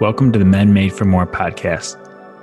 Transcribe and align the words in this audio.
Welcome 0.00 0.30
to 0.30 0.38
the 0.38 0.44
Men 0.44 0.72
Made 0.72 0.92
for 0.92 1.06
More 1.06 1.26
podcast, 1.26 1.96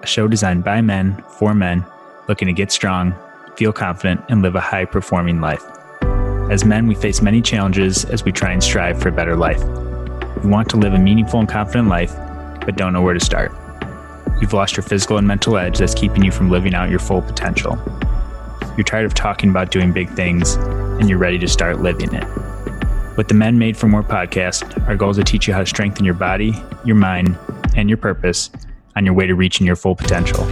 a 0.03 0.05
show 0.05 0.27
designed 0.27 0.65
by 0.65 0.81
men 0.81 1.23
for 1.39 1.53
men 1.53 1.85
looking 2.27 2.49
to 2.49 2.53
get 2.53 2.69
strong, 2.69 3.15
feel 3.55 3.71
confident, 3.71 4.19
and 4.27 4.41
live 4.41 4.55
a 4.55 4.59
high 4.59 4.83
performing 4.83 5.39
life. 5.39 5.63
As 6.51 6.65
men, 6.65 6.85
we 6.85 6.95
face 6.95 7.21
many 7.21 7.41
challenges 7.41 8.03
as 8.03 8.25
we 8.25 8.33
try 8.33 8.51
and 8.51 8.61
strive 8.61 9.01
for 9.01 9.07
a 9.07 9.13
better 9.13 9.37
life. 9.37 9.63
We 10.43 10.49
want 10.49 10.69
to 10.71 10.75
live 10.75 10.95
a 10.95 10.99
meaningful 10.99 11.39
and 11.39 11.47
confident 11.47 11.87
life, 11.87 12.13
but 12.65 12.75
don't 12.75 12.91
know 12.91 13.01
where 13.01 13.13
to 13.13 13.23
start. 13.23 13.53
You've 14.41 14.51
lost 14.51 14.75
your 14.75 14.83
physical 14.83 15.17
and 15.17 15.25
mental 15.25 15.55
edge 15.55 15.77
that's 15.77 15.95
keeping 15.95 16.25
you 16.25 16.33
from 16.33 16.51
living 16.51 16.73
out 16.73 16.89
your 16.89 16.99
full 16.99 17.21
potential. 17.21 17.79
You're 18.75 18.83
tired 18.83 19.05
of 19.05 19.13
talking 19.13 19.49
about 19.49 19.71
doing 19.71 19.93
big 19.93 20.09
things, 20.09 20.55
and 20.55 21.09
you're 21.09 21.19
ready 21.19 21.39
to 21.39 21.47
start 21.47 21.79
living 21.79 22.13
it. 22.13 22.25
With 23.15 23.29
the 23.29 23.33
Men 23.33 23.57
Made 23.57 23.77
for 23.77 23.87
More 23.87 24.03
podcast, 24.03 24.85
our 24.89 24.97
goal 24.97 25.11
is 25.11 25.15
to 25.15 25.23
teach 25.23 25.47
you 25.47 25.53
how 25.53 25.61
to 25.61 25.65
strengthen 25.65 26.03
your 26.03 26.15
body, 26.15 26.53
your 26.83 26.97
mind, 26.97 27.37
and 27.75 27.89
your 27.89 27.97
purpose 27.97 28.49
on 28.95 29.05
your 29.05 29.13
way 29.13 29.27
to 29.27 29.35
reaching 29.35 29.67
your 29.67 29.75
full 29.75 29.95
potential. 29.95 30.45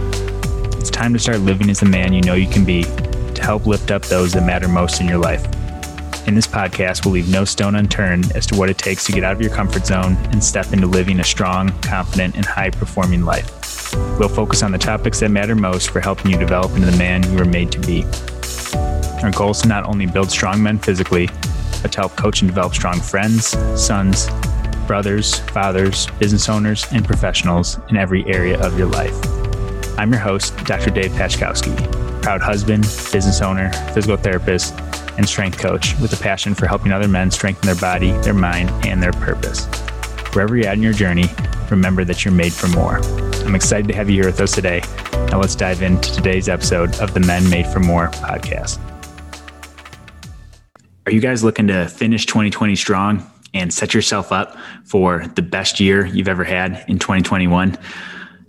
It's 0.78 0.90
time 0.90 1.12
to 1.14 1.18
start 1.18 1.40
living 1.40 1.70
as 1.70 1.80
the 1.80 1.86
man 1.86 2.12
you 2.12 2.20
know 2.20 2.34
you 2.34 2.48
can 2.48 2.64
be 2.64 2.82
to 2.84 3.42
help 3.42 3.66
lift 3.66 3.90
up 3.90 4.02
those 4.02 4.32
that 4.32 4.44
matter 4.44 4.68
most 4.68 5.00
in 5.00 5.08
your 5.08 5.18
life. 5.18 5.44
In 6.26 6.34
this 6.34 6.46
podcast, 6.46 7.04
we'll 7.04 7.14
leave 7.14 7.28
no 7.28 7.44
stone 7.44 7.74
unturned 7.74 8.32
as 8.32 8.46
to 8.46 8.56
what 8.56 8.70
it 8.70 8.78
takes 8.78 9.04
to 9.06 9.12
get 9.12 9.24
out 9.24 9.32
of 9.32 9.42
your 9.42 9.50
comfort 9.50 9.86
zone 9.86 10.16
and 10.30 10.42
step 10.42 10.72
into 10.72 10.86
living 10.86 11.20
a 11.20 11.24
strong, 11.24 11.68
confident, 11.82 12.36
and 12.36 12.46
high 12.46 12.70
performing 12.70 13.24
life. 13.24 13.94
We'll 14.18 14.28
focus 14.28 14.62
on 14.62 14.72
the 14.72 14.78
topics 14.78 15.20
that 15.20 15.30
matter 15.30 15.54
most 15.54 15.90
for 15.90 16.00
helping 16.00 16.30
you 16.30 16.38
develop 16.38 16.72
into 16.72 16.90
the 16.90 16.96
man 16.96 17.22
you 17.30 17.38
were 17.38 17.44
made 17.44 17.70
to 17.72 17.78
be. 17.80 18.04
Our 19.22 19.30
goal 19.30 19.50
is 19.50 19.62
to 19.62 19.68
not 19.68 19.84
only 19.84 20.06
build 20.06 20.30
strong 20.30 20.62
men 20.62 20.78
physically, 20.78 21.28
but 21.82 21.92
to 21.92 22.00
help 22.00 22.16
coach 22.16 22.40
and 22.40 22.50
develop 22.50 22.74
strong 22.74 23.00
friends, 23.00 23.48
sons, 23.78 24.28
brothers, 24.86 25.40
fathers, 25.40 26.06
business 26.18 26.48
owners, 26.48 26.86
and 26.92 27.04
professionals 27.04 27.78
in 27.88 27.96
every 27.96 28.24
area 28.26 28.60
of 28.60 28.78
your 28.78 28.88
life. 28.88 29.14
I'm 29.98 30.10
your 30.10 30.20
host, 30.20 30.56
Dr. 30.64 30.90
Dave 30.90 31.12
Pachkowski, 31.12 31.74
proud 32.22 32.40
husband, 32.40 32.82
business 32.82 33.40
owner, 33.42 33.72
physical 33.92 34.16
therapist, 34.16 34.74
and 35.16 35.28
strength 35.28 35.58
coach 35.58 35.94
with 36.00 36.12
a 36.12 36.22
passion 36.22 36.54
for 36.54 36.66
helping 36.66 36.92
other 36.92 37.08
men 37.08 37.30
strengthen 37.30 37.66
their 37.66 37.80
body, 37.80 38.10
their 38.22 38.34
mind, 38.34 38.70
and 38.86 39.02
their 39.02 39.12
purpose. 39.12 39.66
Wherever 40.34 40.56
you're 40.56 40.66
at 40.66 40.74
in 40.74 40.82
your 40.82 40.92
journey, 40.92 41.26
remember 41.70 42.04
that 42.04 42.24
you're 42.24 42.34
made 42.34 42.52
for 42.52 42.68
more. 42.68 42.98
I'm 43.44 43.54
excited 43.54 43.86
to 43.88 43.94
have 43.94 44.10
you 44.10 44.16
here 44.16 44.26
with 44.26 44.40
us 44.40 44.52
today. 44.52 44.82
Now 45.30 45.40
let's 45.40 45.54
dive 45.54 45.82
into 45.82 46.12
today's 46.12 46.48
episode 46.48 46.94
of 46.96 47.14
the 47.14 47.20
Men 47.20 47.48
Made 47.48 47.66
for 47.66 47.80
More 47.80 48.08
podcast. 48.08 48.78
Are 51.06 51.12
you 51.12 51.20
guys 51.20 51.44
looking 51.44 51.66
to 51.68 51.86
finish 51.86 52.26
2020 52.26 52.74
strong 52.76 53.30
and 53.54 53.72
set 53.72 53.94
yourself 53.94 54.32
up 54.32 54.56
for 54.84 55.26
the 55.36 55.42
best 55.42 55.80
year 55.80 56.06
you've 56.06 56.28
ever 56.28 56.44
had 56.44 56.84
in 56.88 56.98
2021? 56.98 57.78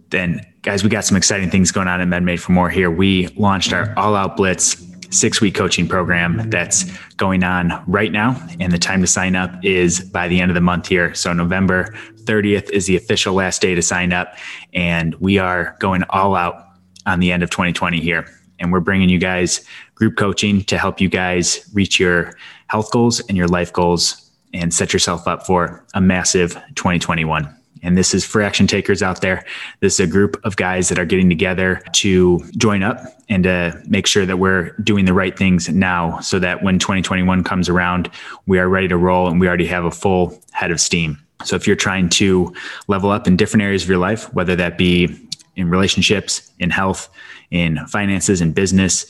Then, 0.10 0.46
guys, 0.62 0.84
we 0.84 0.90
got 0.90 1.06
some 1.06 1.16
exciting 1.16 1.50
things 1.50 1.72
going 1.72 1.88
on 1.88 2.02
at 2.02 2.08
Men 2.08 2.26
Made 2.26 2.42
for 2.42 2.52
More 2.52 2.70
here. 2.70 2.92
We 2.92 3.28
launched 3.38 3.72
our 3.72 3.94
All 3.98 4.16
Out 4.16 4.36
Blitz 4.36 4.84
six 5.12 5.40
week 5.40 5.56
coaching 5.56 5.88
program 5.88 6.50
that's 6.50 6.86
going 7.16 7.44
on 7.44 7.84
right 7.88 8.12
now. 8.12 8.36
And 8.60 8.72
the 8.72 8.78
time 8.78 9.02
to 9.02 9.08
sign 9.08 9.36
up 9.36 9.64
is 9.64 10.02
by 10.02 10.28
the 10.28 10.42
end 10.42 10.52
of 10.52 10.56
the 10.56 10.62
month 10.62 10.88
here. 10.88 11.14
So, 11.14 11.32
November 11.32 11.96
30th 12.24 12.70
is 12.72 12.88
the 12.88 12.98
official 12.98 13.34
last 13.34 13.62
day 13.62 13.76
to 13.76 13.82
sign 13.82 14.12
up. 14.12 14.36
And 14.74 15.16
we 15.16 15.38
are 15.38 15.78
going 15.80 16.04
all 16.10 16.36
out 16.36 16.66
on 17.06 17.20
the 17.20 17.32
end 17.32 17.44
of 17.44 17.50
2020 17.52 18.00
here 18.00 18.26
and 18.60 18.72
we're 18.72 18.80
bringing 18.80 19.10
you 19.10 19.20
guys 19.20 19.66
group 19.96 20.18
coaching 20.18 20.64
to 20.64 20.78
help 20.78 21.00
you 21.00 21.10
guys 21.10 21.70
reach 21.74 22.00
your 22.00 22.34
health 22.68 22.92
goals 22.92 23.20
and 23.22 23.38
your 23.38 23.48
life 23.48 23.72
goals 23.72 24.25
and 24.56 24.74
set 24.74 24.94
yourself 24.94 25.28
up 25.28 25.46
for 25.46 25.86
a 25.94 26.02
massive 26.02 26.54
2021. 26.76 27.54
And 27.84 27.96
this 27.96 28.16
is 28.16 28.26
for 28.26 28.42
action 28.42 28.66
takers 28.66 29.04
out 29.04 29.22
there. 29.22 29.46
This 29.80 29.96
is 29.96 30.00
a 30.00 30.08
group 30.08 30.44
of 30.44 30.56
guys 30.56 30.90
that 30.90 30.98
are 30.98 31.06
getting 31.06 31.30
together 31.30 31.82
to 31.94 32.44
join 32.58 32.82
up 32.82 33.00
and 33.30 33.44
to 33.44 33.80
make 33.86 34.08
sure 34.08 34.26
that 34.26 34.38
we're 34.38 34.72
doing 34.84 35.06
the 35.06 35.14
right 35.14 35.38
things 35.38 35.70
now 35.70 36.20
so 36.20 36.40
that 36.40 36.64
when 36.64 36.80
2021 36.80 37.44
comes 37.44 37.70
around, 37.70 38.10
we 38.48 38.58
are 38.58 38.68
ready 38.68 38.88
to 38.88 38.98
roll 38.98 39.28
and 39.28 39.40
we 39.40 39.48
already 39.48 39.68
have 39.68 39.86
a 39.86 39.92
full 39.92 40.42
head 40.52 40.72
of 40.72 40.80
steam. 40.80 41.22
So 41.44 41.56
if 41.56 41.68
you're 41.68 41.76
trying 41.76 42.10
to 42.10 42.56
level 42.88 43.12
up 43.12 43.28
in 43.28 43.38
different 43.38 43.62
areas 43.62 43.84
of 43.84 43.90
your 43.90 44.00
life, 44.00 44.34
whether 44.34 44.56
that 44.56 44.78
be 44.78 45.16
in 45.56 45.70
relationships, 45.70 46.52
in 46.60 46.72
health, 46.72 47.10
in 47.52 47.86
finances, 47.88 48.42
in 48.42 48.52
business, 48.52 49.06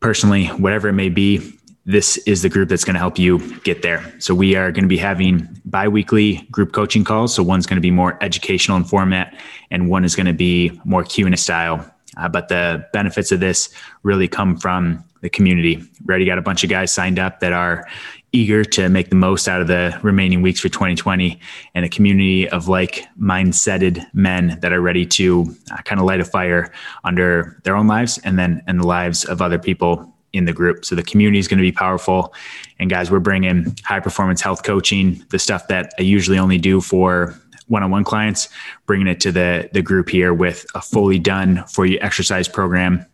personally, 0.00 0.46
whatever 0.46 0.88
it 0.88 0.92
may 0.92 1.08
be, 1.08 1.55
this 1.86 2.16
is 2.18 2.42
the 2.42 2.48
group 2.48 2.68
that's 2.68 2.84
going 2.84 2.94
to 2.94 3.00
help 3.00 3.16
you 3.16 3.38
get 3.60 3.82
there. 3.82 4.12
So 4.18 4.34
we 4.34 4.56
are 4.56 4.72
going 4.72 4.82
to 4.82 4.88
be 4.88 4.96
having 4.96 5.48
bi-weekly 5.64 6.38
group 6.50 6.72
coaching 6.72 7.04
calls. 7.04 7.32
So 7.32 7.44
one's 7.44 7.64
going 7.64 7.76
to 7.76 7.82
be 7.82 7.92
more 7.92 8.18
educational 8.20 8.76
in 8.76 8.84
format 8.84 9.38
and 9.70 9.88
one 9.88 10.04
is 10.04 10.16
going 10.16 10.26
to 10.26 10.34
be 10.34 10.78
more 10.84 11.04
Q&A 11.04 11.36
style. 11.36 11.88
Uh, 12.16 12.28
but 12.28 12.48
the 12.48 12.84
benefits 12.92 13.30
of 13.30 13.38
this 13.38 13.70
really 14.02 14.26
come 14.26 14.56
from 14.56 15.04
the 15.20 15.30
community. 15.30 15.76
We 15.76 16.08
already 16.08 16.24
got 16.24 16.38
a 16.38 16.42
bunch 16.42 16.64
of 16.64 16.70
guys 16.70 16.92
signed 16.92 17.20
up 17.20 17.40
that 17.40 17.52
are 17.52 17.86
eager 18.32 18.64
to 18.64 18.88
make 18.88 19.08
the 19.08 19.16
most 19.16 19.48
out 19.48 19.60
of 19.60 19.68
the 19.68 19.98
remaining 20.02 20.42
weeks 20.42 20.60
for 20.60 20.68
2020 20.68 21.38
and 21.74 21.84
a 21.84 21.88
community 21.88 22.48
of 22.48 22.68
like 22.68 23.04
mindseted 23.20 24.04
men 24.12 24.58
that 24.60 24.72
are 24.72 24.80
ready 24.80 25.06
to 25.06 25.46
uh, 25.70 25.76
kind 25.82 26.00
of 26.00 26.06
light 26.06 26.20
a 26.20 26.24
fire 26.24 26.72
under 27.04 27.60
their 27.64 27.76
own 27.76 27.86
lives 27.86 28.18
and 28.24 28.38
then 28.38 28.62
in 28.66 28.78
the 28.78 28.86
lives 28.86 29.24
of 29.24 29.40
other 29.40 29.58
people 29.58 30.15
in 30.36 30.44
the 30.44 30.52
group. 30.52 30.84
So 30.84 30.94
the 30.94 31.02
community 31.02 31.38
is 31.38 31.48
going 31.48 31.58
to 31.58 31.62
be 31.62 31.72
powerful. 31.72 32.34
And 32.78 32.90
guys, 32.90 33.10
we're 33.10 33.20
bringing 33.20 33.74
high 33.84 34.00
performance 34.00 34.40
health 34.40 34.62
coaching, 34.62 35.24
the 35.30 35.38
stuff 35.38 35.68
that 35.68 35.92
I 35.98 36.02
usually 36.02 36.38
only 36.38 36.58
do 36.58 36.80
for 36.80 37.34
one-on-one 37.68 38.04
clients, 38.04 38.48
bringing 38.86 39.08
it 39.08 39.20
to 39.20 39.32
the 39.32 39.68
the 39.72 39.82
group 39.82 40.08
here 40.08 40.32
with 40.32 40.66
a 40.74 40.80
fully 40.80 41.18
done 41.18 41.64
for 41.66 41.84
you 41.84 41.98
exercise 42.00 42.48
program 42.48 43.04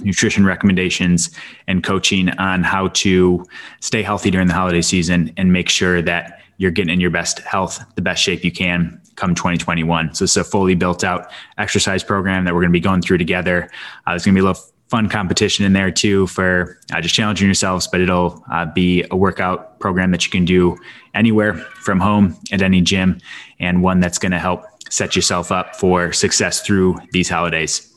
nutrition 0.00 0.44
recommendations 0.44 1.30
and 1.68 1.84
coaching 1.84 2.28
on 2.30 2.62
how 2.64 2.88
to 2.88 3.46
stay 3.80 4.02
healthy 4.02 4.30
during 4.30 4.48
the 4.48 4.54
holiday 4.54 4.82
season 4.82 5.32
and 5.36 5.52
make 5.52 5.68
sure 5.68 6.02
that 6.02 6.40
you're 6.56 6.70
getting 6.70 6.92
in 6.92 7.00
your 7.00 7.10
best 7.10 7.40
health, 7.40 7.84
the 7.94 8.02
best 8.02 8.22
shape 8.22 8.44
you 8.44 8.50
can 8.50 9.00
come 9.16 9.34
2021. 9.34 10.14
So 10.14 10.24
it's 10.24 10.36
a 10.36 10.44
fully 10.44 10.74
built 10.74 11.04
out 11.04 11.30
exercise 11.58 12.02
program 12.02 12.44
that 12.44 12.54
we're 12.54 12.60
going 12.60 12.72
to 12.72 12.76
be 12.76 12.80
going 12.80 13.02
through 13.02 13.18
together. 13.18 13.70
Uh, 14.06 14.12
there's 14.12 14.24
going 14.24 14.34
to 14.34 14.40
be 14.40 14.44
a 14.44 14.48
little 14.48 14.62
fun 14.94 15.08
competition 15.08 15.64
in 15.64 15.72
there 15.72 15.90
too 15.90 16.24
for 16.28 16.78
uh, 16.92 17.00
just 17.00 17.16
challenging 17.16 17.48
yourselves, 17.48 17.88
but 17.88 18.00
it'll 18.00 18.44
uh, 18.52 18.64
be 18.64 19.04
a 19.10 19.16
workout 19.16 19.80
program 19.80 20.12
that 20.12 20.24
you 20.24 20.30
can 20.30 20.44
do 20.44 20.76
anywhere 21.14 21.54
from 21.54 21.98
home 21.98 22.36
at 22.52 22.62
any 22.62 22.80
gym 22.80 23.18
and 23.58 23.82
one 23.82 23.98
that's 23.98 24.18
going 24.18 24.30
to 24.30 24.38
help 24.38 24.62
set 24.88 25.16
yourself 25.16 25.50
up 25.50 25.74
for 25.74 26.12
success 26.12 26.60
through 26.60 26.96
these 27.10 27.28
holidays. 27.28 27.92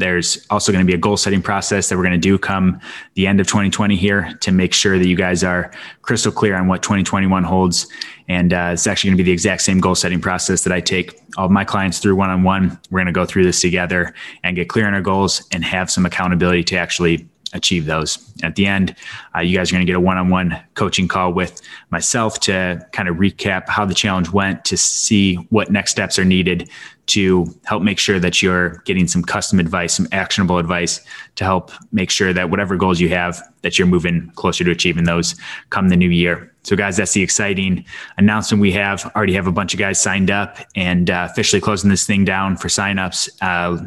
There's 0.00 0.44
also 0.50 0.72
going 0.72 0.84
to 0.84 0.90
be 0.90 0.94
a 0.94 0.98
goal 0.98 1.16
setting 1.16 1.42
process 1.42 1.88
that 1.88 1.96
we're 1.96 2.04
going 2.04 2.12
to 2.12 2.18
do 2.18 2.38
come 2.38 2.80
the 3.14 3.26
end 3.26 3.40
of 3.40 3.46
2020 3.46 3.96
here 3.96 4.32
to 4.40 4.50
make 4.50 4.72
sure 4.74 4.98
that 4.98 5.06
you 5.06 5.16
guys 5.16 5.44
are 5.44 5.70
crystal 6.02 6.32
clear 6.32 6.56
on 6.56 6.66
what 6.66 6.82
2021 6.82 7.44
holds. 7.44 7.86
And 8.28 8.52
uh, 8.52 8.70
it's 8.72 8.86
actually 8.86 9.10
going 9.10 9.18
to 9.18 9.22
be 9.24 9.28
the 9.28 9.32
exact 9.32 9.62
same 9.62 9.78
goal 9.80 9.94
setting 9.94 10.20
process 10.20 10.64
that 10.64 10.72
I 10.72 10.80
take 10.80 11.20
all 11.36 11.48
my 11.48 11.64
clients 11.64 11.98
through 11.98 12.16
one 12.16 12.30
on 12.30 12.42
one. 12.42 12.78
We're 12.90 12.98
going 12.98 13.06
to 13.06 13.12
go 13.12 13.26
through 13.26 13.44
this 13.44 13.60
together 13.60 14.14
and 14.42 14.56
get 14.56 14.68
clear 14.68 14.86
on 14.86 14.94
our 14.94 15.00
goals 15.00 15.46
and 15.52 15.64
have 15.64 15.90
some 15.90 16.06
accountability 16.06 16.64
to 16.64 16.76
actually 16.76 17.28
achieve 17.52 17.86
those. 17.86 18.18
At 18.42 18.56
the 18.56 18.66
end, 18.66 18.94
uh, 19.34 19.40
you 19.40 19.56
guys 19.56 19.70
are 19.70 19.74
going 19.74 19.86
to 19.86 19.90
get 19.90 19.96
a 19.96 20.00
one 20.00 20.18
on 20.18 20.28
one 20.28 20.60
coaching 20.74 21.08
call 21.08 21.32
with 21.32 21.60
myself 21.90 22.40
to 22.40 22.86
kind 22.92 23.08
of 23.08 23.16
recap 23.16 23.68
how 23.68 23.84
the 23.84 23.94
challenge 23.94 24.30
went 24.30 24.64
to 24.66 24.76
see 24.76 25.34
what 25.50 25.70
next 25.70 25.90
steps 25.90 26.18
are 26.18 26.24
needed 26.24 26.70
to 27.10 27.44
help 27.64 27.82
make 27.82 27.98
sure 27.98 28.20
that 28.20 28.40
you're 28.40 28.82
getting 28.84 29.08
some 29.08 29.22
custom 29.22 29.58
advice, 29.58 29.94
some 29.94 30.06
actionable 30.12 30.58
advice 30.58 31.00
to 31.34 31.42
help 31.42 31.72
make 31.90 32.08
sure 32.08 32.32
that 32.32 32.50
whatever 32.50 32.76
goals 32.76 33.00
you 33.00 33.08
have, 33.08 33.42
that 33.62 33.78
you're 33.78 33.88
moving 33.88 34.30
closer 34.36 34.62
to 34.62 34.70
achieving 34.70 35.04
those 35.04 35.34
come 35.70 35.88
the 35.88 35.96
new 35.96 36.08
year. 36.08 36.54
So, 36.62 36.76
guys, 36.76 36.96
that's 36.96 37.12
the 37.12 37.22
exciting 37.22 37.84
announcement 38.16 38.60
we 38.60 38.70
have. 38.72 39.10
Already 39.16 39.32
have 39.32 39.48
a 39.48 39.52
bunch 39.52 39.74
of 39.74 39.80
guys 39.80 40.00
signed 40.00 40.30
up 40.30 40.58
and 40.76 41.10
uh, 41.10 41.26
officially 41.28 41.60
closing 41.60 41.90
this 41.90 42.06
thing 42.06 42.24
down 42.24 42.56
for 42.56 42.68
signups 42.68 43.28
uh, 43.42 43.82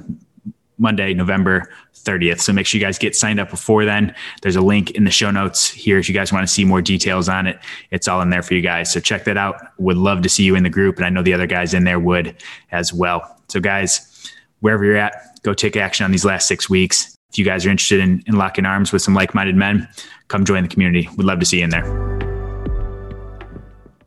Monday, 0.83 1.13
November 1.13 1.68
30th. 1.95 2.41
So 2.41 2.53
make 2.53 2.68
sure 2.68 2.77
you 2.77 2.85
guys 2.85 3.00
get 3.00 3.15
signed 3.15 3.39
up 3.39 3.50
before 3.50 3.85
then. 3.85 4.13
There's 4.41 4.57
a 4.57 4.62
link 4.62 4.91
in 4.91 5.06
the 5.06 5.12
show 5.12 5.31
notes 5.31 5.69
here 5.69 5.97
if 5.97 6.07
you 6.07 6.13
guys 6.13 6.31
want 6.31 6.45
to 6.45 6.53
see 6.53 6.65
more 6.65 6.81
details 6.81 7.30
on 7.30 7.47
it. 7.47 7.57
It's 7.89 8.07
all 8.07 8.21
in 8.21 8.30
there 8.30 8.44
for 8.44 8.53
you 8.53 8.62
guys. 8.62 8.91
So 8.91 9.00
check 9.00 9.24
that 9.24 9.38
out. 9.38 9.56
Would 9.80 9.97
love 9.97 10.21
to 10.21 10.30
see 10.30 10.44
you 10.44 10.56
in 10.56 10.63
the 10.63 10.69
group. 10.69 10.97
And 10.97 11.06
I 11.06 11.09
know 11.09 11.24
the 11.24 11.33
other 11.33 11.47
guys 11.47 11.74
in 11.74 11.85
there 11.85 12.00
would 12.00 12.35
as 12.71 12.94
well. 12.94 13.39
So, 13.47 13.59
guys, 13.59 14.31
wherever 14.59 14.83
you're 14.83 14.97
at, 14.97 15.41
go 15.44 15.53
take 15.53 15.77
action 15.77 16.03
on 16.03 16.12
these 16.12 16.25
last 16.25 16.47
six 16.47 16.69
weeks. 16.69 17.15
If 17.31 17.39
you 17.39 17.45
guys 17.45 17.65
are 17.65 17.69
interested 17.69 18.00
in, 18.00 18.21
in 18.27 18.35
locking 18.35 18.65
arms 18.65 18.91
with 18.91 19.01
some 19.01 19.13
like 19.13 19.33
minded 19.33 19.56
men, 19.56 19.88
come 20.27 20.45
join 20.45 20.63
the 20.63 20.69
community. 20.69 21.09
We'd 21.18 21.25
love 21.25 21.39
to 21.39 21.45
see 21.45 21.59
you 21.59 21.63
in 21.63 21.69
there. 21.69 22.13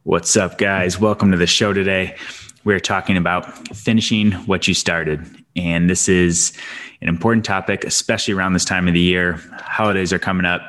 What's 0.04 0.36
up, 0.36 0.58
guys? 0.58 1.00
Welcome 1.00 1.32
to 1.32 1.38
the 1.38 1.48
show 1.48 1.72
today. 1.72 2.16
We're 2.66 2.80
talking 2.80 3.16
about 3.16 3.68
finishing 3.68 4.32
what 4.32 4.66
you 4.66 4.74
started. 4.74 5.24
And 5.54 5.88
this 5.88 6.08
is 6.08 6.52
an 7.00 7.08
important 7.08 7.44
topic, 7.44 7.84
especially 7.84 8.34
around 8.34 8.54
this 8.54 8.64
time 8.64 8.88
of 8.88 8.94
the 8.94 8.98
year. 8.98 9.34
Holidays 9.52 10.12
are 10.12 10.18
coming 10.18 10.46
up, 10.46 10.62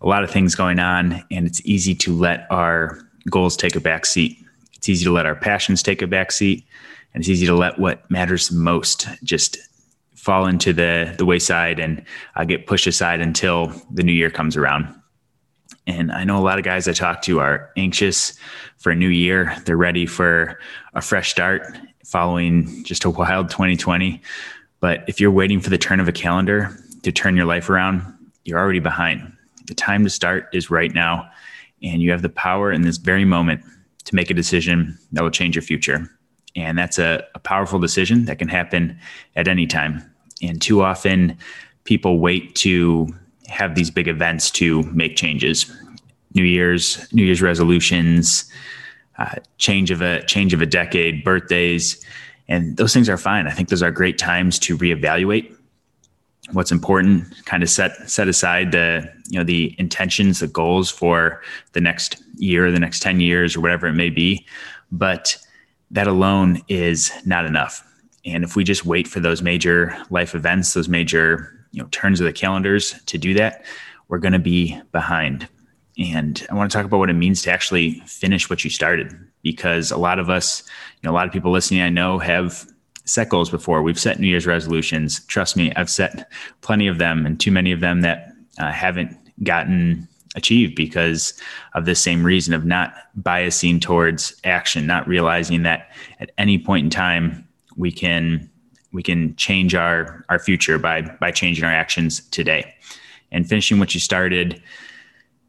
a 0.00 0.06
lot 0.08 0.24
of 0.24 0.30
things 0.30 0.54
going 0.54 0.78
on, 0.78 1.22
and 1.30 1.46
it's 1.46 1.60
easy 1.66 1.94
to 1.96 2.16
let 2.16 2.46
our 2.50 3.06
goals 3.28 3.54
take 3.54 3.76
a 3.76 3.80
back 3.80 4.06
seat. 4.06 4.38
It's 4.72 4.88
easy 4.88 5.04
to 5.04 5.12
let 5.12 5.26
our 5.26 5.34
passions 5.34 5.82
take 5.82 6.00
a 6.00 6.06
back 6.06 6.32
seat. 6.32 6.64
and 7.12 7.20
it's 7.20 7.28
easy 7.28 7.44
to 7.44 7.54
let 7.54 7.78
what 7.78 8.10
matters 8.10 8.50
most 8.50 9.06
just 9.22 9.58
fall 10.14 10.46
into 10.46 10.72
the 10.72 11.14
the 11.18 11.26
wayside 11.26 11.78
and 11.78 12.02
uh, 12.34 12.44
get 12.44 12.66
pushed 12.66 12.86
aside 12.86 13.20
until 13.20 13.70
the 13.90 14.02
new 14.02 14.12
year 14.12 14.30
comes 14.30 14.56
around. 14.56 15.01
And 15.86 16.12
I 16.12 16.24
know 16.24 16.38
a 16.38 16.44
lot 16.44 16.58
of 16.58 16.64
guys 16.64 16.86
I 16.86 16.92
talk 16.92 17.22
to 17.22 17.40
are 17.40 17.70
anxious 17.76 18.34
for 18.78 18.90
a 18.90 18.96
new 18.96 19.08
year. 19.08 19.56
They're 19.64 19.76
ready 19.76 20.06
for 20.06 20.58
a 20.94 21.00
fresh 21.00 21.30
start 21.30 21.76
following 22.04 22.84
just 22.84 23.04
a 23.04 23.10
wild 23.10 23.50
2020. 23.50 24.20
But 24.80 25.04
if 25.08 25.20
you're 25.20 25.30
waiting 25.30 25.60
for 25.60 25.70
the 25.70 25.78
turn 25.78 26.00
of 26.00 26.08
a 26.08 26.12
calendar 26.12 26.76
to 27.02 27.12
turn 27.12 27.36
your 27.36 27.46
life 27.46 27.68
around, 27.68 28.02
you're 28.44 28.58
already 28.58 28.80
behind. 28.80 29.32
The 29.66 29.74
time 29.74 30.04
to 30.04 30.10
start 30.10 30.48
is 30.52 30.70
right 30.70 30.92
now. 30.92 31.30
And 31.82 32.00
you 32.00 32.10
have 32.12 32.22
the 32.22 32.28
power 32.28 32.70
in 32.70 32.82
this 32.82 32.96
very 32.96 33.24
moment 33.24 33.62
to 34.04 34.14
make 34.14 34.30
a 34.30 34.34
decision 34.34 34.98
that 35.12 35.22
will 35.22 35.30
change 35.30 35.56
your 35.56 35.62
future. 35.62 36.08
And 36.54 36.76
that's 36.76 36.98
a, 36.98 37.24
a 37.34 37.38
powerful 37.38 37.78
decision 37.78 38.26
that 38.26 38.38
can 38.38 38.48
happen 38.48 38.98
at 39.36 39.48
any 39.48 39.66
time. 39.66 40.02
And 40.42 40.60
too 40.60 40.82
often, 40.82 41.38
people 41.84 42.18
wait 42.18 42.54
to 42.56 43.08
have 43.52 43.74
these 43.74 43.90
big 43.90 44.08
events 44.08 44.50
to 44.52 44.82
make 44.84 45.16
changes. 45.16 45.70
New 46.34 46.44
Year's, 46.44 47.12
New 47.12 47.24
Year's 47.24 47.42
resolutions, 47.42 48.50
uh, 49.18 49.36
change 49.58 49.90
of 49.90 50.00
a 50.00 50.24
change 50.24 50.54
of 50.54 50.62
a 50.62 50.66
decade, 50.66 51.22
birthdays, 51.22 52.04
and 52.48 52.76
those 52.76 52.92
things 52.92 53.08
are 53.08 53.18
fine. 53.18 53.46
I 53.46 53.50
think 53.50 53.68
those 53.68 53.82
are 53.82 53.90
great 53.90 54.18
times 54.18 54.58
to 54.60 54.76
reevaluate 54.76 55.54
what's 56.52 56.72
important. 56.72 57.24
Kind 57.44 57.62
of 57.62 57.70
set 57.70 58.10
set 58.10 58.28
aside 58.28 58.72
the 58.72 59.08
you 59.28 59.38
know 59.38 59.44
the 59.44 59.74
intentions, 59.78 60.40
the 60.40 60.48
goals 60.48 60.90
for 60.90 61.42
the 61.72 61.80
next 61.80 62.22
year, 62.36 62.70
the 62.70 62.80
next 62.80 63.00
ten 63.00 63.20
years, 63.20 63.54
or 63.54 63.60
whatever 63.60 63.86
it 63.86 63.92
may 63.92 64.10
be. 64.10 64.46
But 64.90 65.36
that 65.90 66.06
alone 66.06 66.62
is 66.68 67.12
not 67.26 67.44
enough. 67.44 67.86
And 68.24 68.44
if 68.44 68.56
we 68.56 68.64
just 68.64 68.86
wait 68.86 69.06
for 69.06 69.20
those 69.20 69.42
major 69.42 69.96
life 70.10 70.34
events, 70.34 70.74
those 70.74 70.88
major 70.88 71.61
you 71.72 71.82
know 71.82 71.88
turns 71.90 72.20
of 72.20 72.26
the 72.26 72.32
calendars 72.32 72.94
to 73.06 73.18
do 73.18 73.34
that, 73.34 73.64
we're 74.08 74.18
going 74.18 74.32
to 74.32 74.38
be 74.38 74.80
behind. 74.92 75.48
And 75.98 76.46
I 76.50 76.54
want 76.54 76.70
to 76.70 76.76
talk 76.76 76.86
about 76.86 76.98
what 76.98 77.10
it 77.10 77.14
means 77.14 77.42
to 77.42 77.50
actually 77.50 78.00
finish 78.06 78.48
what 78.48 78.64
you 78.64 78.70
started, 78.70 79.14
because 79.42 79.90
a 79.90 79.98
lot 79.98 80.18
of 80.18 80.30
us, 80.30 80.62
you 81.00 81.06
know, 81.06 81.12
a 81.12 81.16
lot 81.16 81.26
of 81.26 81.32
people 81.32 81.52
listening, 81.52 81.82
I 81.82 81.90
know, 81.90 82.18
have 82.18 82.66
set 83.04 83.28
goals 83.28 83.50
before. 83.50 83.82
We've 83.82 83.98
set 83.98 84.18
New 84.18 84.28
Year's 84.28 84.46
resolutions. 84.46 85.24
Trust 85.26 85.56
me, 85.56 85.72
I've 85.74 85.90
set 85.90 86.30
plenty 86.60 86.86
of 86.86 86.98
them, 86.98 87.26
and 87.26 87.38
too 87.38 87.50
many 87.50 87.72
of 87.72 87.80
them 87.80 88.00
that 88.02 88.32
uh, 88.58 88.70
haven't 88.70 89.16
gotten 89.42 90.08
achieved 90.34 90.74
because 90.76 91.34
of 91.74 91.84
the 91.84 91.94
same 91.94 92.24
reason 92.24 92.54
of 92.54 92.64
not 92.64 92.94
biasing 93.20 93.80
towards 93.80 94.34
action, 94.44 94.86
not 94.86 95.06
realizing 95.06 95.62
that 95.62 95.90
at 96.20 96.30
any 96.38 96.58
point 96.58 96.84
in 96.84 96.90
time 96.90 97.46
we 97.76 97.92
can 97.92 98.48
we 98.92 99.02
can 99.02 99.34
change 99.36 99.74
our 99.74 100.24
our 100.28 100.38
future 100.38 100.78
by 100.78 101.02
by 101.02 101.30
changing 101.30 101.64
our 101.64 101.72
actions 101.72 102.20
today. 102.30 102.74
And 103.30 103.48
finishing 103.48 103.78
what 103.78 103.94
you 103.94 104.00
started 104.00 104.62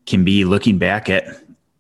can 0.06 0.24
be 0.24 0.46
looking 0.46 0.78
back 0.78 1.10
at 1.10 1.26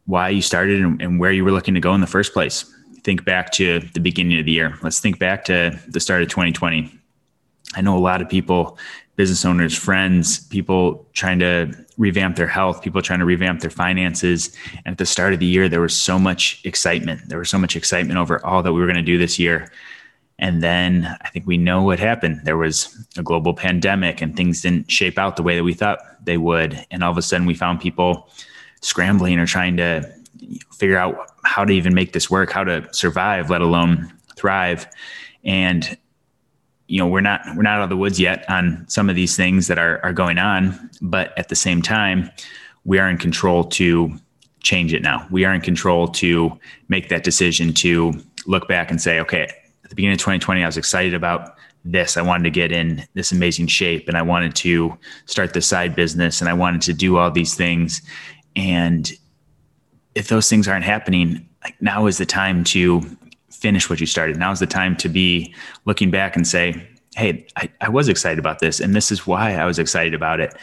why 0.05 0.29
you 0.29 0.41
started 0.41 0.81
and, 0.81 1.01
and 1.01 1.19
where 1.19 1.31
you 1.31 1.45
were 1.45 1.51
looking 1.51 1.73
to 1.73 1.79
go 1.79 1.93
in 1.93 2.01
the 2.01 2.07
first 2.07 2.33
place. 2.33 2.65
Think 3.03 3.25
back 3.25 3.51
to 3.53 3.79
the 3.93 3.99
beginning 3.99 4.39
of 4.39 4.45
the 4.45 4.51
year. 4.51 4.77
Let's 4.81 4.99
think 4.99 5.19
back 5.19 5.45
to 5.45 5.79
the 5.87 5.99
start 5.99 6.21
of 6.21 6.29
2020. 6.29 6.91
I 7.75 7.81
know 7.81 7.97
a 7.97 7.99
lot 7.99 8.21
of 8.21 8.29
people, 8.29 8.77
business 9.15 9.45
owners, 9.45 9.77
friends, 9.77 10.45
people 10.47 11.07
trying 11.13 11.39
to 11.39 11.73
revamp 11.97 12.35
their 12.35 12.47
health, 12.47 12.81
people 12.81 13.01
trying 13.01 13.19
to 13.19 13.25
revamp 13.25 13.61
their 13.61 13.69
finances. 13.69 14.55
And 14.85 14.93
at 14.93 14.97
the 14.97 15.05
start 15.05 15.33
of 15.33 15.39
the 15.39 15.45
year, 15.45 15.69
there 15.69 15.81
was 15.81 15.95
so 15.95 16.19
much 16.19 16.61
excitement. 16.65 17.21
There 17.27 17.39
was 17.39 17.49
so 17.49 17.57
much 17.57 17.75
excitement 17.75 18.19
over 18.19 18.45
all 18.45 18.63
that 18.63 18.73
we 18.73 18.79
were 18.79 18.87
going 18.87 18.95
to 18.95 19.01
do 19.01 19.17
this 19.17 19.39
year. 19.39 19.71
And 20.39 20.61
then 20.61 21.17
I 21.21 21.29
think 21.29 21.45
we 21.45 21.57
know 21.57 21.83
what 21.83 21.99
happened. 21.99 22.41
There 22.43 22.57
was 22.57 23.05
a 23.17 23.23
global 23.23 23.53
pandemic 23.53 24.21
and 24.21 24.35
things 24.35 24.61
didn't 24.61 24.91
shape 24.91 25.17
out 25.17 25.35
the 25.35 25.43
way 25.43 25.55
that 25.55 25.63
we 25.63 25.73
thought 25.73 25.99
they 26.23 26.37
would. 26.37 26.85
And 26.91 27.03
all 27.03 27.11
of 27.11 27.17
a 27.17 27.21
sudden 27.21 27.45
we 27.45 27.53
found 27.53 27.81
people 27.81 28.29
scrambling 28.81 29.39
or 29.39 29.45
trying 29.45 29.77
to 29.77 30.11
figure 30.73 30.97
out 30.97 31.31
how 31.43 31.63
to 31.63 31.71
even 31.71 31.93
make 31.93 32.13
this 32.13 32.29
work, 32.29 32.51
how 32.51 32.63
to 32.63 32.87
survive, 32.93 33.49
let 33.49 33.61
alone 33.61 34.11
thrive. 34.35 34.87
And 35.43 35.97
you 36.87 36.99
know, 36.99 37.07
we're 37.07 37.21
not 37.21 37.41
we're 37.55 37.63
not 37.63 37.77
out 37.77 37.83
of 37.83 37.89
the 37.89 37.97
woods 37.97 38.19
yet 38.19 38.47
on 38.49 38.85
some 38.87 39.09
of 39.09 39.15
these 39.15 39.35
things 39.35 39.67
that 39.67 39.79
are 39.79 40.03
are 40.03 40.13
going 40.13 40.37
on, 40.37 40.89
but 41.01 41.37
at 41.39 41.49
the 41.49 41.55
same 41.55 41.81
time, 41.81 42.29
we 42.83 42.99
are 42.99 43.09
in 43.09 43.17
control 43.17 43.63
to 43.63 44.13
change 44.61 44.93
it 44.93 45.01
now. 45.01 45.25
We 45.31 45.45
are 45.45 45.53
in 45.53 45.61
control 45.61 46.07
to 46.09 46.57
make 46.89 47.09
that 47.09 47.23
decision 47.23 47.73
to 47.75 48.13
look 48.45 48.67
back 48.67 48.91
and 48.91 49.01
say, 49.01 49.19
okay, 49.21 49.49
the 49.93 49.95
beginning 49.95 50.15
of 50.15 50.21
2020, 50.21 50.63
I 50.63 50.65
was 50.65 50.77
excited 50.77 51.13
about 51.13 51.55
this. 51.85 52.17
I 52.17 52.23
wanted 52.23 52.45
to 52.45 52.49
get 52.49 52.71
in 52.71 53.05
this 53.13 53.31
amazing 53.31 53.67
shape 53.67 54.07
and 54.07 54.17
I 54.17 54.23
wanted 54.23 54.55
to 54.55 54.97
start 55.27 55.53
this 55.53 55.67
side 55.67 55.95
business 55.95 56.41
and 56.41 56.49
I 56.49 56.53
wanted 56.53 56.81
to 56.83 56.93
do 56.93 57.17
all 57.17 57.29
these 57.29 57.53
things. 57.53 58.01
And 58.55 59.11
if 60.15 60.29
those 60.29 60.49
things 60.49 60.67
aren't 60.67 60.85
happening, 60.85 61.47
like 61.63 61.79
now 61.79 62.07
is 62.07 62.17
the 62.17 62.25
time 62.25 62.63
to 62.65 63.01
finish 63.51 63.87
what 63.87 63.99
you 63.99 64.07
started. 64.07 64.37
Now 64.37 64.51
is 64.51 64.59
the 64.59 64.65
time 64.65 64.95
to 64.97 65.09
be 65.09 65.53
looking 65.85 66.09
back 66.09 66.35
and 66.35 66.47
say, 66.47 66.87
Hey, 67.15 67.45
I, 67.55 67.69
I 67.79 67.89
was 67.89 68.09
excited 68.09 68.39
about 68.39 68.57
this, 68.57 68.79
and 68.79 68.95
this 68.95 69.11
is 69.11 69.27
why 69.27 69.53
I 69.53 69.65
was 69.65 69.77
excited 69.77 70.15
about 70.15 70.39
it. 70.39 70.55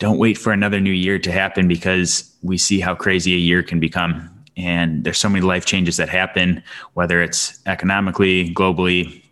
Don't 0.00 0.18
wait 0.18 0.36
for 0.36 0.52
another 0.52 0.80
new 0.80 0.90
year 0.90 1.16
to 1.20 1.30
happen 1.30 1.68
because 1.68 2.36
we 2.42 2.58
see 2.58 2.80
how 2.80 2.96
crazy 2.96 3.34
a 3.34 3.38
year 3.38 3.62
can 3.62 3.78
become 3.78 4.28
and 4.56 5.04
there's 5.04 5.18
so 5.18 5.28
many 5.28 5.44
life 5.44 5.64
changes 5.64 5.96
that 5.96 6.08
happen, 6.08 6.62
whether 6.94 7.22
it's 7.22 7.60
economically, 7.66 8.52
globally, 8.52 9.22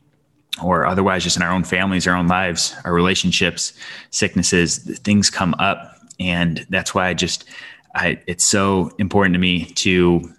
or 0.62 0.86
otherwise 0.86 1.24
just 1.24 1.36
in 1.36 1.42
our 1.42 1.52
own 1.52 1.64
families, 1.64 2.06
our 2.06 2.16
own 2.16 2.28
lives, 2.28 2.74
our 2.84 2.92
relationships, 2.92 3.72
sicknesses, 4.10 4.78
things 5.00 5.30
come 5.30 5.54
up. 5.58 5.96
And 6.18 6.66
that's 6.70 6.94
why 6.94 7.08
I 7.08 7.14
just, 7.14 7.48
I, 7.94 8.20
it's 8.26 8.44
so 8.44 8.90
important 8.98 9.34
to 9.34 9.38
me 9.38 9.66
to, 9.66 10.32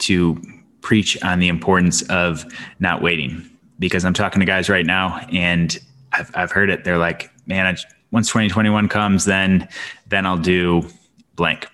to 0.00 0.40
preach 0.80 1.20
on 1.22 1.38
the 1.38 1.48
importance 1.48 2.02
of 2.10 2.44
not 2.78 3.02
waiting 3.02 3.48
because 3.78 4.04
I'm 4.04 4.14
talking 4.14 4.40
to 4.40 4.46
guys 4.46 4.68
right 4.68 4.86
now 4.86 5.26
and 5.32 5.76
I've, 6.12 6.30
I've 6.34 6.52
heard 6.52 6.70
it. 6.70 6.84
They're 6.84 6.98
like, 6.98 7.30
man, 7.46 7.66
I, 7.66 7.76
once 8.10 8.28
2021 8.28 8.88
comes, 8.88 9.24
then, 9.24 9.68
then 10.06 10.26
I'll 10.26 10.38
do 10.38 10.88
blank. 11.34 11.66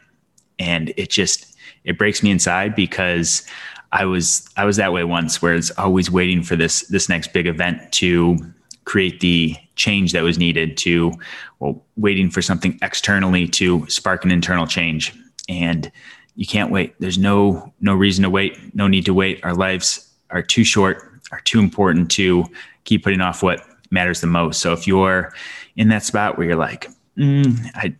And 0.58 0.92
it 0.96 1.10
just, 1.10 1.49
it 1.84 1.98
breaks 1.98 2.22
me 2.22 2.30
inside 2.30 2.74
because 2.74 3.44
I 3.92 4.04
was 4.04 4.48
I 4.56 4.64
was 4.64 4.76
that 4.76 4.92
way 4.92 5.04
once, 5.04 5.42
where 5.42 5.54
it's 5.54 5.70
always 5.72 6.10
waiting 6.10 6.42
for 6.42 6.56
this 6.56 6.82
this 6.88 7.08
next 7.08 7.32
big 7.32 7.46
event 7.46 7.92
to 7.92 8.38
create 8.84 9.20
the 9.20 9.56
change 9.76 10.12
that 10.12 10.22
was 10.22 10.38
needed 10.38 10.76
to 10.76 11.12
well 11.58 11.84
waiting 11.96 12.30
for 12.30 12.42
something 12.42 12.78
externally 12.82 13.46
to 13.48 13.86
spark 13.88 14.24
an 14.24 14.30
internal 14.30 14.66
change. 14.66 15.14
And 15.48 15.90
you 16.36 16.46
can't 16.46 16.70
wait. 16.70 16.94
There's 17.00 17.18
no 17.18 17.72
no 17.80 17.94
reason 17.94 18.22
to 18.22 18.30
wait. 18.30 18.74
No 18.74 18.86
need 18.86 19.06
to 19.06 19.14
wait. 19.14 19.44
Our 19.44 19.54
lives 19.54 20.08
are 20.30 20.42
too 20.42 20.64
short 20.64 21.06
are 21.32 21.40
too 21.40 21.60
important 21.60 22.10
to 22.12 22.44
keep 22.84 23.04
putting 23.04 23.20
off 23.20 23.42
what 23.42 23.64
matters 23.90 24.20
the 24.20 24.26
most. 24.26 24.60
So 24.60 24.72
if 24.72 24.86
you're 24.86 25.32
in 25.76 25.88
that 25.88 26.04
spot 26.04 26.36
where 26.36 26.48
you're 26.48 26.56
like 26.56 26.88
mm, 27.16 27.58
i 27.74 27.94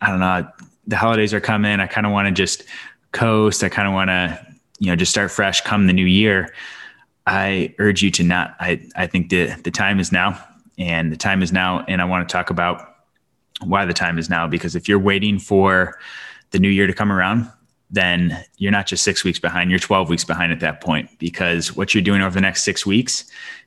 i 0.00 0.10
don't 0.10 0.20
know 0.20 0.46
the 0.86 0.96
holidays 0.96 1.34
are 1.34 1.40
coming. 1.40 1.80
I 1.80 1.86
kind 1.86 2.06
of 2.06 2.12
want 2.12 2.28
to 2.28 2.32
just 2.32 2.64
coast. 3.16 3.64
I 3.64 3.68
kind 3.68 3.88
of 3.88 3.94
want 3.94 4.08
to, 4.08 4.46
you 4.78 4.88
know, 4.88 4.96
just 4.96 5.10
start 5.10 5.30
fresh 5.30 5.60
come 5.62 5.86
the 5.86 5.92
new 5.92 6.04
year. 6.04 6.54
I 7.26 7.74
urge 7.78 8.02
you 8.02 8.10
to 8.12 8.22
not. 8.22 8.54
I, 8.60 8.86
I 8.94 9.06
think 9.06 9.30
the, 9.30 9.46
the 9.64 9.70
time 9.70 9.98
is 9.98 10.12
now 10.12 10.40
and 10.78 11.10
the 11.10 11.16
time 11.16 11.42
is 11.42 11.52
now. 11.52 11.84
And 11.88 12.00
I 12.00 12.04
want 12.04 12.28
to 12.28 12.32
talk 12.32 12.50
about 12.50 12.94
why 13.64 13.84
the 13.84 13.94
time 13.94 14.18
is 14.18 14.28
now, 14.28 14.46
because 14.46 14.76
if 14.76 14.88
you're 14.88 14.98
waiting 14.98 15.38
for 15.38 15.98
the 16.50 16.58
new 16.58 16.68
year 16.68 16.86
to 16.86 16.92
come 16.92 17.10
around, 17.10 17.50
then 17.90 18.44
you're 18.58 18.72
not 18.72 18.86
just 18.86 19.02
six 19.02 19.24
weeks 19.24 19.38
behind, 19.38 19.70
you're 19.70 19.78
12 19.78 20.08
weeks 20.08 20.24
behind 20.24 20.52
at 20.52 20.60
that 20.60 20.80
point, 20.80 21.08
because 21.18 21.74
what 21.74 21.94
you're 21.94 22.02
doing 22.02 22.20
over 22.20 22.34
the 22.34 22.40
next 22.40 22.64
six 22.64 22.84
weeks 22.84 23.24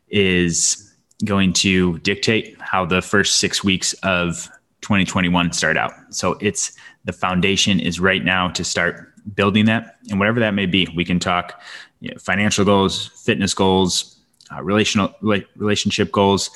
is 0.09 0.93
going 1.25 1.53
to 1.53 1.97
dictate 1.99 2.55
how 2.59 2.85
the 2.85 3.01
first 3.01 3.37
six 3.37 3.63
weeks 3.63 3.93
of 4.03 4.49
2021 4.81 5.51
start 5.53 5.77
out. 5.77 5.91
So 6.11 6.37
it's 6.39 6.73
the 7.05 7.13
foundation 7.13 7.79
is 7.79 7.99
right 7.99 8.23
now 8.23 8.49
to 8.49 8.63
start 8.63 9.08
building 9.35 9.65
that. 9.65 9.97
And 10.09 10.19
whatever 10.19 10.39
that 10.39 10.53
may 10.53 10.65
be 10.65 10.87
we 10.95 11.05
can 11.05 11.19
talk 11.19 11.61
you 11.99 12.11
know, 12.11 12.17
financial 12.17 12.65
goals 12.65 13.07
fitness 13.07 13.53
goals 13.53 14.17
uh, 14.51 14.61
relational 14.61 15.13
relationship 15.21 16.11
goals 16.11 16.49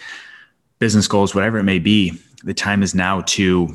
business 0.79 1.07
goals 1.07 1.35
whatever 1.35 1.57
it 1.59 1.63
may 1.63 1.79
be 1.79 2.13
the 2.43 2.53
time 2.53 2.83
is 2.83 2.95
now 2.95 3.21
to 3.21 3.69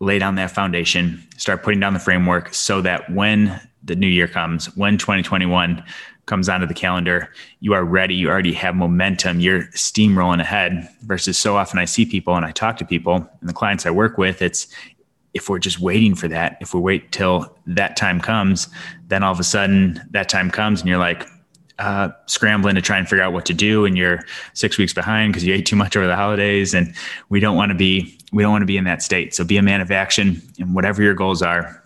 lay 0.00 0.18
down 0.18 0.34
that 0.34 0.50
foundation 0.50 1.22
start 1.36 1.62
putting 1.62 1.80
down 1.80 1.94
the 1.94 2.00
framework 2.00 2.52
so 2.52 2.80
that 2.80 3.10
when 3.10 3.60
the 3.84 3.96
new 3.96 4.06
year 4.06 4.28
comes 4.28 4.74
when 4.76 4.98
2021 4.98 5.82
comes 6.26 6.48
onto 6.48 6.66
the 6.66 6.74
calendar 6.74 7.32
you 7.60 7.72
are 7.72 7.84
ready 7.84 8.14
you 8.14 8.28
already 8.28 8.52
have 8.52 8.74
momentum 8.74 9.38
you're 9.38 9.64
steamrolling 9.68 10.40
ahead 10.40 10.88
versus 11.02 11.38
so 11.38 11.56
often 11.56 11.78
i 11.78 11.84
see 11.84 12.04
people 12.04 12.34
and 12.34 12.44
i 12.44 12.50
talk 12.50 12.76
to 12.76 12.84
people 12.84 13.16
and 13.40 13.48
the 13.48 13.54
clients 13.54 13.86
i 13.86 13.90
work 13.90 14.18
with 14.18 14.42
it's 14.42 14.66
if 15.36 15.48
we're 15.48 15.58
just 15.58 15.80
waiting 15.80 16.14
for 16.14 16.28
that, 16.28 16.56
if 16.60 16.74
we 16.74 16.80
wait 16.80 17.12
till 17.12 17.54
that 17.66 17.96
time 17.96 18.20
comes, 18.20 18.68
then 19.08 19.22
all 19.22 19.32
of 19.32 19.38
a 19.38 19.44
sudden 19.44 20.00
that 20.10 20.28
time 20.28 20.50
comes 20.50 20.80
and 20.80 20.88
you're 20.88 20.98
like, 20.98 21.28
uh, 21.78 22.08
scrambling 22.24 22.74
to 22.74 22.80
try 22.80 22.96
and 22.96 23.06
figure 23.06 23.22
out 23.22 23.34
what 23.34 23.44
to 23.44 23.52
do 23.52 23.84
and 23.84 23.98
you're 23.98 24.20
six 24.54 24.78
weeks 24.78 24.94
behind 24.94 25.30
because 25.30 25.44
you 25.44 25.52
ate 25.52 25.66
too 25.66 25.76
much 25.76 25.94
over 25.94 26.06
the 26.06 26.16
holidays 26.16 26.72
and 26.72 26.94
we 27.28 27.38
don't 27.38 27.54
want 27.54 27.68
to 27.68 27.74
be 27.74 28.18
we 28.32 28.42
don't 28.42 28.50
want 28.50 28.62
to 28.62 28.66
be 28.66 28.78
in 28.78 28.84
that 28.84 29.02
state. 29.02 29.34
So 29.34 29.44
be 29.44 29.58
a 29.58 29.62
man 29.62 29.82
of 29.82 29.90
action 29.90 30.40
and 30.58 30.74
whatever 30.74 31.02
your 31.02 31.12
goals 31.12 31.42
are 31.42 31.82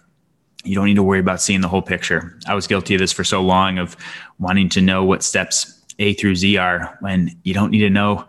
you 0.62 0.74
don't 0.74 0.84
need 0.84 0.94
to 0.94 1.02
worry 1.02 1.18
about 1.18 1.40
seeing 1.40 1.60
the 1.60 1.68
whole 1.68 1.82
picture. 1.82 2.38
I 2.46 2.54
was 2.54 2.66
guilty 2.66 2.94
of 2.94 3.00
this 3.00 3.12
for 3.12 3.24
so 3.24 3.40
long 3.40 3.78
of 3.78 3.96
wanting 4.38 4.68
to 4.70 4.80
know 4.80 5.04
what 5.04 5.22
steps 5.22 5.82
a 5.98 6.14
through 6.14 6.36
z 6.36 6.56
are 6.56 6.96
when 7.00 7.36
you 7.42 7.52
don't 7.52 7.70
need 7.70 7.80
to 7.80 7.90
know 7.90 8.26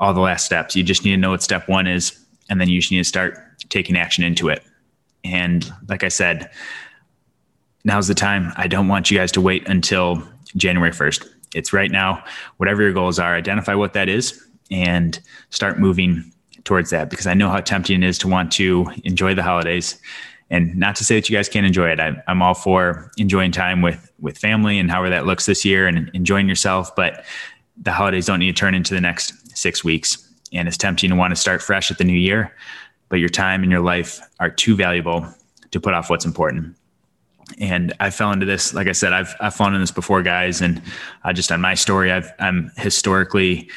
all 0.00 0.12
the 0.12 0.20
last 0.20 0.44
steps. 0.44 0.74
You 0.74 0.82
just 0.82 1.04
need 1.04 1.12
to 1.12 1.16
know 1.18 1.30
what 1.30 1.42
step 1.42 1.68
one 1.68 1.86
is 1.86 2.18
and 2.48 2.60
then 2.60 2.68
you 2.68 2.80
just 2.80 2.90
need 2.90 2.98
to 2.98 3.04
start 3.04 3.38
taking 3.68 3.96
action 3.96 4.24
into 4.24 4.48
it 4.48 4.62
and 5.24 5.72
like 5.88 6.04
i 6.04 6.08
said 6.08 6.50
now's 7.84 8.08
the 8.08 8.14
time 8.14 8.52
i 8.56 8.66
don't 8.66 8.88
want 8.88 9.10
you 9.10 9.18
guys 9.18 9.32
to 9.32 9.40
wait 9.40 9.66
until 9.68 10.22
January 10.56 10.92
1st. 10.92 11.28
It's 11.54 11.72
right 11.72 11.90
now. 11.90 12.22
Whatever 12.56 12.82
your 12.82 12.92
goals 12.92 13.18
are, 13.18 13.34
identify 13.34 13.74
what 13.74 13.92
that 13.94 14.08
is 14.08 14.42
and 14.70 15.20
start 15.50 15.78
moving 15.78 16.32
towards 16.64 16.90
that 16.90 17.10
because 17.10 17.26
I 17.26 17.34
know 17.34 17.48
how 17.48 17.60
tempting 17.60 18.02
it 18.02 18.06
is 18.06 18.18
to 18.18 18.28
want 18.28 18.52
to 18.52 18.90
enjoy 19.04 19.34
the 19.34 19.42
holidays. 19.42 20.00
And 20.50 20.76
not 20.76 20.94
to 20.96 21.04
say 21.04 21.16
that 21.16 21.28
you 21.28 21.36
guys 21.36 21.48
can't 21.48 21.66
enjoy 21.66 21.90
it. 21.90 22.00
I, 22.00 22.22
am 22.28 22.42
all 22.42 22.54
for 22.54 23.10
enjoying 23.16 23.52
time 23.52 23.82
with 23.82 24.12
with 24.20 24.38
family 24.38 24.78
and 24.78 24.90
however 24.90 25.10
that 25.10 25.26
looks 25.26 25.46
this 25.46 25.64
year 25.64 25.86
and 25.86 26.10
enjoying 26.14 26.48
yourself. 26.48 26.94
But 26.94 27.24
the 27.76 27.92
holidays 27.92 28.26
don't 28.26 28.38
need 28.38 28.54
to 28.54 28.60
turn 28.60 28.74
into 28.74 28.94
the 28.94 29.00
next 29.00 29.56
six 29.56 29.82
weeks. 29.82 30.22
And 30.52 30.68
it's 30.68 30.76
tempting 30.76 31.10
to 31.10 31.16
want 31.16 31.32
to 31.32 31.36
start 31.36 31.62
fresh 31.62 31.90
at 31.90 31.98
the 31.98 32.04
new 32.04 32.18
year, 32.18 32.54
but 33.08 33.16
your 33.16 33.28
time 33.28 33.62
and 33.62 33.70
your 33.70 33.80
life 33.80 34.20
are 34.40 34.50
too 34.50 34.76
valuable 34.76 35.26
to 35.70 35.80
put 35.80 35.94
off 35.94 36.10
what's 36.10 36.24
important 36.24 36.76
and 37.58 37.92
I 38.00 38.10
fell 38.10 38.32
into 38.32 38.46
this. 38.46 38.74
Like 38.74 38.88
I 38.88 38.92
said, 38.92 39.12
I've 39.12 39.34
I've 39.40 39.54
fallen 39.54 39.74
into 39.74 39.82
this 39.82 39.90
before, 39.90 40.22
guys, 40.22 40.60
and 40.60 40.82
uh, 41.24 41.32
just 41.32 41.52
on 41.52 41.60
my 41.60 41.74
story, 41.74 42.10
I've 42.10 42.32
I'm 42.38 42.72
historically 42.76 43.70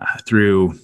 uh, 0.00 0.18
through 0.26 0.78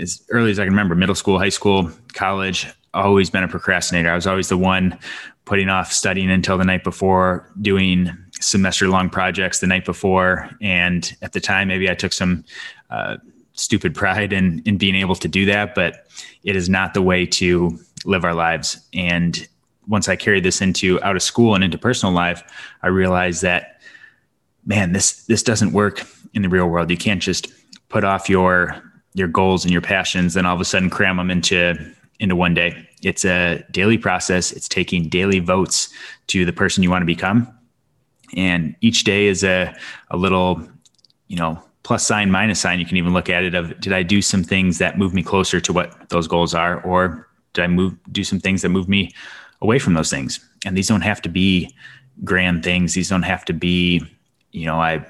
as 0.00 0.22
early 0.30 0.50
as 0.50 0.58
I 0.58 0.64
can 0.64 0.72
remember, 0.72 0.94
middle 0.94 1.14
school, 1.14 1.38
high 1.38 1.50
school, 1.50 1.90
college, 2.14 2.66
always 2.94 3.30
been 3.30 3.42
a 3.42 3.48
procrastinator. 3.48 4.10
I 4.10 4.14
was 4.14 4.26
always 4.26 4.48
the 4.48 4.56
one 4.56 4.98
putting 5.44 5.68
off 5.68 5.92
studying 5.92 6.30
until 6.30 6.56
the 6.56 6.64
night 6.64 6.84
before, 6.84 7.50
doing 7.60 8.10
semester 8.40 8.88
long 8.88 9.10
projects 9.10 9.60
the 9.60 9.66
night 9.66 9.84
before, 9.84 10.50
and 10.60 11.14
at 11.20 11.32
the 11.32 11.40
time, 11.40 11.68
maybe 11.68 11.90
I 11.90 11.94
took 11.94 12.12
some. 12.12 12.44
Uh, 12.90 13.16
stupid 13.54 13.94
pride 13.94 14.32
in 14.32 14.62
in 14.64 14.78
being 14.78 14.94
able 14.94 15.14
to 15.14 15.28
do 15.28 15.44
that 15.44 15.74
but 15.74 16.06
it 16.44 16.56
is 16.56 16.68
not 16.68 16.94
the 16.94 17.02
way 17.02 17.26
to 17.26 17.78
live 18.04 18.24
our 18.24 18.34
lives 18.34 18.86
and 18.94 19.48
once 19.88 20.08
I 20.08 20.16
carried 20.16 20.44
this 20.44 20.60
into 20.60 21.02
out 21.02 21.16
of 21.16 21.22
school 21.22 21.54
and 21.54 21.64
into 21.64 21.78
personal 21.78 22.14
life, 22.14 22.42
I 22.82 22.88
realized 22.88 23.42
that, 23.42 23.80
man, 24.64 24.92
this 24.92 25.24
this 25.26 25.42
doesn't 25.42 25.72
work 25.72 26.06
in 26.34 26.42
the 26.42 26.48
real 26.48 26.66
world. 26.66 26.90
You 26.90 26.96
can't 26.96 27.22
just 27.22 27.48
put 27.88 28.04
off 28.04 28.28
your 28.28 28.82
your 29.14 29.28
goals 29.28 29.64
and 29.64 29.72
your 29.72 29.82
passions 29.82 30.36
and 30.36 30.46
all 30.46 30.54
of 30.54 30.60
a 30.60 30.64
sudden 30.64 30.88
cram 30.88 31.16
them 31.16 31.30
into 31.30 31.74
into 32.20 32.36
one 32.36 32.54
day. 32.54 32.88
It's 33.02 33.24
a 33.24 33.64
daily 33.70 33.98
process. 33.98 34.52
It's 34.52 34.68
taking 34.68 35.08
daily 35.08 35.40
votes 35.40 35.92
to 36.28 36.44
the 36.44 36.52
person 36.52 36.82
you 36.82 36.90
want 36.90 37.02
to 37.02 37.06
become. 37.06 37.52
And 38.36 38.76
each 38.80 39.04
day 39.04 39.26
is 39.26 39.44
a, 39.44 39.74
a 40.10 40.16
little, 40.16 40.66
you 41.26 41.36
know, 41.36 41.62
plus 41.82 42.06
sign, 42.06 42.30
minus 42.30 42.60
sign. 42.60 42.78
You 42.78 42.86
can 42.86 42.96
even 42.96 43.12
look 43.12 43.28
at 43.28 43.44
it 43.44 43.54
of 43.54 43.78
did 43.80 43.92
I 43.92 44.02
do 44.02 44.22
some 44.22 44.44
things 44.44 44.78
that 44.78 44.98
move 44.98 45.14
me 45.14 45.22
closer 45.22 45.60
to 45.60 45.72
what 45.72 46.08
those 46.10 46.28
goals 46.28 46.54
are? 46.54 46.80
Or 46.82 47.28
did 47.52 47.62
I 47.62 47.66
move 47.66 47.94
do 48.10 48.24
some 48.24 48.40
things 48.40 48.62
that 48.62 48.68
move 48.68 48.88
me 48.88 49.12
away 49.62 49.78
from 49.78 49.94
those 49.94 50.10
things. 50.10 50.40
And 50.66 50.76
these 50.76 50.88
don't 50.88 51.00
have 51.02 51.22
to 51.22 51.28
be 51.28 51.74
grand 52.24 52.62
things. 52.62 52.92
These 52.94 53.08
don't 53.08 53.22
have 53.22 53.44
to 53.46 53.54
be, 53.54 54.04
you 54.50 54.66
know, 54.66 54.76
I 54.76 55.06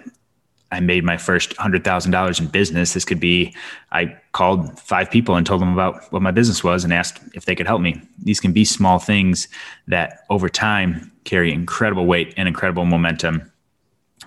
I 0.71 0.81
made 0.81 1.05
my 1.05 1.19
first 1.19 1.55
hundred 1.57 1.85
thousand 1.85 2.12
dollars 2.12 2.38
in 2.38 2.47
business. 2.47 2.95
This 2.95 3.05
could 3.05 3.21
be 3.21 3.55
I 3.91 4.17
called 4.33 4.79
five 4.79 5.11
people 5.11 5.37
and 5.37 5.47
told 5.47 5.61
them 5.61 5.73
about 5.73 6.11
what 6.12 6.23
my 6.23 6.31
business 6.31 6.62
was 6.62 6.85
and 6.85 6.93
asked 6.93 7.21
if 7.35 7.45
they 7.45 7.55
could 7.55 7.67
help 7.67 7.81
me. 7.81 8.00
These 8.23 8.41
can 8.41 8.52
be 8.52 8.64
small 8.64 8.99
things 8.99 9.49
that 9.88 10.21
over 10.31 10.49
time 10.49 11.11
carry 11.25 11.52
incredible 11.52 12.07
weight 12.07 12.33
and 12.37 12.49
incredible 12.49 12.87
momentum. 12.87 13.50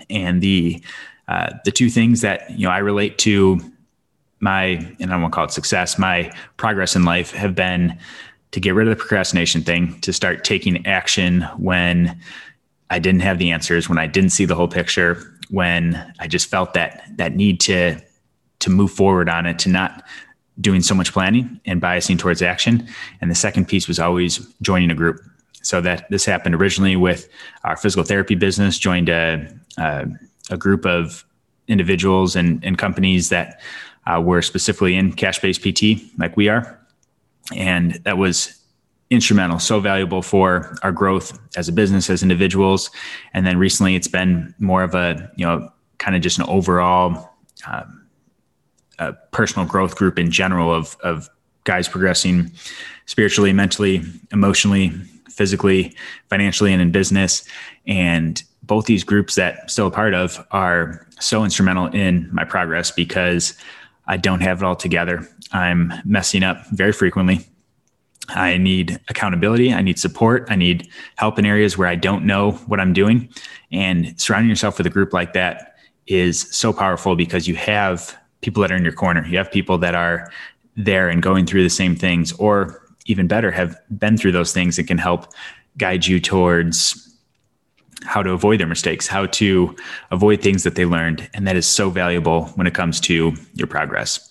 And 0.09 0.41
the 0.41 0.83
uh, 1.27 1.51
the 1.65 1.71
two 1.71 1.89
things 1.89 2.21
that 2.21 2.49
you 2.51 2.65
know 2.67 2.71
I 2.71 2.79
relate 2.79 3.17
to 3.19 3.59
my 4.39 4.95
and 4.99 5.13
I 5.13 5.17
won't 5.17 5.33
call 5.33 5.45
it 5.45 5.51
success, 5.51 5.97
my 5.97 6.31
progress 6.57 6.95
in 6.95 7.03
life 7.03 7.31
have 7.31 7.55
been 7.55 7.97
to 8.51 8.59
get 8.59 8.75
rid 8.75 8.87
of 8.87 8.97
the 8.97 8.99
procrastination 8.99 9.61
thing, 9.61 9.99
to 10.01 10.13
start 10.13 10.43
taking 10.43 10.85
action 10.85 11.41
when 11.57 12.19
I 12.89 12.99
didn't 12.99 13.21
have 13.21 13.39
the 13.39 13.51
answers, 13.51 13.89
when 13.89 13.97
I 13.97 14.07
didn't 14.07 14.29
see 14.29 14.45
the 14.45 14.55
whole 14.55 14.67
picture, 14.67 15.39
when 15.49 16.13
I 16.19 16.27
just 16.27 16.47
felt 16.47 16.73
that 16.73 17.03
that 17.17 17.35
need 17.35 17.59
to 17.61 17.99
to 18.59 18.69
move 18.69 18.91
forward 18.91 19.29
on 19.29 19.45
it, 19.45 19.59
to 19.59 19.69
not 19.69 20.03
doing 20.61 20.81
so 20.81 20.95
much 20.95 21.11
planning 21.11 21.59
and 21.65 21.81
biasing 21.81 22.17
towards 22.17 22.41
action. 22.41 22.87
And 23.19 23.29
the 23.29 23.35
second 23.35 23.67
piece 23.67 23.87
was 23.87 23.99
always 23.99 24.37
joining 24.61 24.89
a 24.91 24.95
group. 24.95 25.19
So 25.61 25.81
that 25.81 26.09
this 26.11 26.25
happened 26.25 26.55
originally 26.55 26.95
with 26.95 27.27
our 27.63 27.75
physical 27.75 28.03
therapy 28.03 28.35
business, 28.35 28.77
joined 28.77 29.09
a, 29.09 29.47
a, 29.79 30.07
a 30.49 30.57
group 30.57 30.85
of 30.85 31.25
individuals 31.67 32.35
and, 32.35 32.63
and 32.63 32.77
companies 32.77 33.29
that 33.29 33.59
uh, 34.07 34.21
were 34.21 34.41
specifically 34.41 34.95
in 34.95 35.13
cash 35.13 35.39
based 35.39 35.61
PT, 35.61 36.01
like 36.17 36.37
we 36.37 36.47
are 36.47 36.79
and 37.53 37.93
that 38.03 38.17
was 38.17 38.59
instrumental, 39.09 39.59
so 39.59 39.79
valuable 39.79 40.21
for 40.21 40.75
our 40.81 40.91
growth 40.91 41.37
as 41.55 41.69
a 41.69 41.71
business, 41.71 42.09
as 42.09 42.23
individuals. 42.23 42.89
And 43.33 43.45
then 43.45 43.57
recently, 43.57 43.95
it's 43.95 44.07
been 44.07 44.53
more 44.59 44.83
of 44.83 44.95
a 44.95 45.31
you 45.35 45.45
know 45.45 45.69
kind 45.97 46.15
of 46.15 46.21
just 46.21 46.39
an 46.39 46.45
overall 46.47 47.31
um, 47.67 48.07
personal 49.31 49.67
growth 49.67 49.95
group 49.95 50.17
in 50.17 50.31
general 50.31 50.73
of 50.73 50.97
of 51.03 51.29
guys 51.63 51.87
progressing 51.87 52.51
spiritually, 53.05 53.53
mentally, 53.53 54.03
emotionally, 54.31 54.89
physically, 55.29 55.95
financially, 56.29 56.73
and 56.73 56.81
in 56.81 56.91
business. 56.91 57.47
And 57.87 58.41
both 58.67 58.85
these 58.85 59.03
groups 59.03 59.35
that 59.35 59.59
I'm 59.61 59.69
still 59.69 59.87
a 59.87 59.91
part 59.91 60.13
of 60.13 60.45
are 60.51 61.07
so 61.19 61.43
instrumental 61.43 61.87
in 61.87 62.29
my 62.31 62.43
progress 62.43 62.91
because 62.91 63.57
I 64.07 64.17
don't 64.17 64.41
have 64.41 64.61
it 64.61 64.65
all 64.65 64.75
together. 64.75 65.27
I'm 65.51 65.93
messing 66.05 66.43
up 66.43 66.65
very 66.67 66.91
frequently. 66.91 67.45
I 68.29 68.57
need 68.57 68.99
accountability. 69.07 69.73
I 69.73 69.81
need 69.81 69.99
support. 69.99 70.47
I 70.49 70.55
need 70.55 70.89
help 71.17 71.37
in 71.37 71.45
areas 71.45 71.77
where 71.77 71.87
I 71.87 71.95
don't 71.95 72.25
know 72.25 72.51
what 72.67 72.79
I'm 72.79 72.93
doing. 72.93 73.29
And 73.71 74.19
surrounding 74.19 74.49
yourself 74.49 74.77
with 74.77 74.87
a 74.87 74.89
group 74.89 75.13
like 75.13 75.33
that 75.33 75.75
is 76.07 76.41
so 76.55 76.73
powerful 76.73 77.15
because 77.15 77.47
you 77.47 77.55
have 77.55 78.17
people 78.41 78.61
that 78.61 78.71
are 78.71 78.75
in 78.75 78.83
your 78.83 78.93
corner. 78.93 79.25
You 79.25 79.37
have 79.37 79.51
people 79.51 79.77
that 79.79 79.95
are 79.95 80.31
there 80.75 81.09
and 81.09 81.21
going 81.21 81.45
through 81.45 81.63
the 81.63 81.69
same 81.69 81.95
things, 81.95 82.31
or 82.33 82.81
even 83.05 83.27
better, 83.27 83.51
have 83.51 83.77
been 83.97 84.17
through 84.17 84.33
those 84.33 84.53
things 84.53 84.77
and 84.77 84.87
can 84.87 84.97
help 84.97 85.27
guide 85.77 86.05
you 86.05 86.19
towards 86.19 87.04
how 88.03 88.21
to 88.21 88.31
avoid 88.31 88.59
their 88.59 88.67
mistakes, 88.67 89.07
how 89.07 89.25
to 89.25 89.75
avoid 90.11 90.41
things 90.41 90.63
that 90.63 90.75
they 90.75 90.85
learned. 90.85 91.29
And 91.33 91.47
that 91.47 91.55
is 91.55 91.67
so 91.67 91.89
valuable 91.89 92.45
when 92.55 92.67
it 92.67 92.73
comes 92.73 92.99
to 93.01 93.33
your 93.53 93.67
progress 93.67 94.29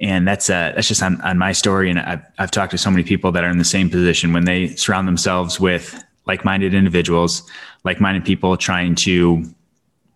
and 0.00 0.26
that's 0.26 0.48
uh, 0.48 0.72
that's 0.74 0.88
just 0.88 1.02
on, 1.02 1.20
on 1.20 1.38
my 1.38 1.52
story. 1.52 1.90
And 1.90 1.98
I've, 1.98 2.22
I've 2.38 2.50
talked 2.50 2.70
to 2.72 2.78
so 2.78 2.90
many 2.90 3.02
people 3.02 3.32
that 3.32 3.44
are 3.44 3.50
in 3.50 3.58
the 3.58 3.64
same 3.64 3.90
position 3.90 4.32
when 4.32 4.44
they 4.44 4.68
surround 4.68 5.06
themselves 5.06 5.60
with 5.60 6.02
like-minded 6.26 6.74
individuals, 6.74 7.42
like-minded 7.84 8.24
people 8.24 8.56
trying 8.56 8.94
to 8.94 9.44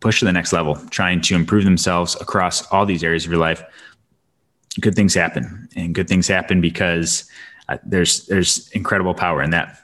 push 0.00 0.20
to 0.20 0.24
the 0.24 0.32
next 0.32 0.52
level, 0.52 0.76
trying 0.90 1.20
to 1.20 1.34
improve 1.34 1.64
themselves 1.64 2.16
across 2.20 2.66
all 2.70 2.86
these 2.86 3.04
areas 3.04 3.24
of 3.24 3.30
your 3.30 3.40
life. 3.40 3.62
Good 4.80 4.94
things 4.94 5.14
happen, 5.14 5.68
and 5.76 5.94
good 5.94 6.08
things 6.08 6.28
happen 6.28 6.60
because 6.60 7.28
uh, 7.68 7.78
there's 7.84 8.26
there's 8.26 8.70
incredible 8.70 9.14
power 9.14 9.42
in 9.42 9.50
that. 9.50 9.80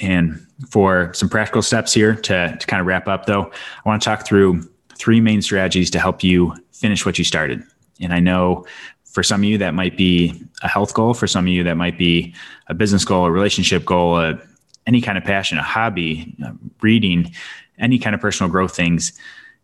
And 0.00 0.46
for 0.68 1.12
some 1.14 1.28
practical 1.28 1.62
steps 1.62 1.92
here 1.92 2.14
to 2.14 2.56
to 2.58 2.66
kind 2.66 2.80
of 2.80 2.86
wrap 2.86 3.08
up, 3.08 3.26
though, 3.26 3.50
I 3.84 3.88
want 3.88 4.02
to 4.02 4.04
talk 4.04 4.26
through 4.26 4.68
three 4.96 5.20
main 5.20 5.42
strategies 5.42 5.90
to 5.90 5.98
help 5.98 6.22
you 6.22 6.54
finish 6.72 7.04
what 7.04 7.18
you 7.18 7.24
started. 7.24 7.62
And 8.00 8.12
I 8.12 8.20
know 8.20 8.66
for 9.04 9.22
some 9.22 9.40
of 9.40 9.44
you 9.44 9.58
that 9.58 9.74
might 9.74 9.96
be 9.96 10.42
a 10.62 10.68
health 10.68 10.94
goal. 10.94 11.14
For 11.14 11.26
some 11.26 11.44
of 11.44 11.48
you 11.48 11.64
that 11.64 11.76
might 11.76 11.98
be 11.98 12.34
a 12.68 12.74
business 12.74 13.04
goal 13.04 13.26
a 13.26 13.30
relationship 13.30 13.84
goal 13.84 14.18
a, 14.18 14.40
any 14.86 15.00
kind 15.00 15.18
of 15.18 15.24
passion 15.24 15.58
a 15.58 15.62
hobby 15.62 16.34
uh, 16.44 16.52
reading 16.80 17.32
any 17.78 17.98
kind 17.98 18.14
of 18.14 18.20
personal 18.20 18.50
growth 18.50 18.74
things. 18.74 19.12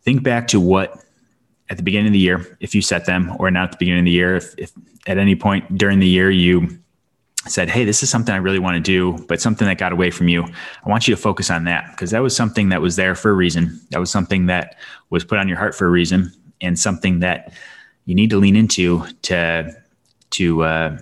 Think 0.02 0.22
back 0.22 0.48
to 0.48 0.60
what 0.60 1.04
at 1.70 1.76
the 1.76 1.82
beginning 1.82 2.08
of 2.08 2.12
the 2.12 2.18
year 2.18 2.56
if 2.60 2.74
you 2.74 2.82
set 2.82 3.06
them 3.06 3.34
or 3.38 3.50
not 3.50 3.64
at 3.64 3.70
the 3.72 3.76
beginning 3.78 4.00
of 4.00 4.04
the 4.06 4.10
year 4.10 4.36
if, 4.36 4.54
if 4.58 4.72
at 5.06 5.18
any 5.18 5.34
point 5.34 5.76
during 5.76 5.98
the 5.98 6.06
year 6.06 6.30
you 6.30 6.78
said 7.50 7.68
hey 7.68 7.84
this 7.84 8.02
is 8.02 8.10
something 8.10 8.34
i 8.34 8.38
really 8.38 8.58
want 8.58 8.74
to 8.74 8.80
do 8.80 9.18
but 9.26 9.40
something 9.40 9.66
that 9.66 9.78
got 9.78 9.92
away 9.92 10.10
from 10.10 10.28
you. 10.28 10.44
I 10.44 10.88
want 10.88 11.06
you 11.06 11.14
to 11.14 11.20
focus 11.20 11.50
on 11.50 11.64
that. 11.64 11.90
Because 11.90 12.10
that 12.10 12.22
was 12.22 12.34
something 12.34 12.70
that 12.70 12.80
was 12.80 12.96
there 12.96 13.14
for 13.14 13.30
a 13.30 13.34
reason. 13.34 13.80
That 13.90 14.00
was 14.00 14.10
something 14.10 14.46
that 14.46 14.76
was 15.10 15.24
put 15.24 15.38
on 15.38 15.48
your 15.48 15.58
heart 15.58 15.74
for 15.74 15.86
a 15.86 15.90
reason 15.90 16.32
and 16.60 16.78
something 16.78 17.20
that 17.20 17.52
you 18.06 18.14
need 18.14 18.30
to 18.30 18.38
lean 18.38 18.56
into 18.56 19.04
to 19.22 19.76
to 20.30 20.62
uh, 20.62 20.98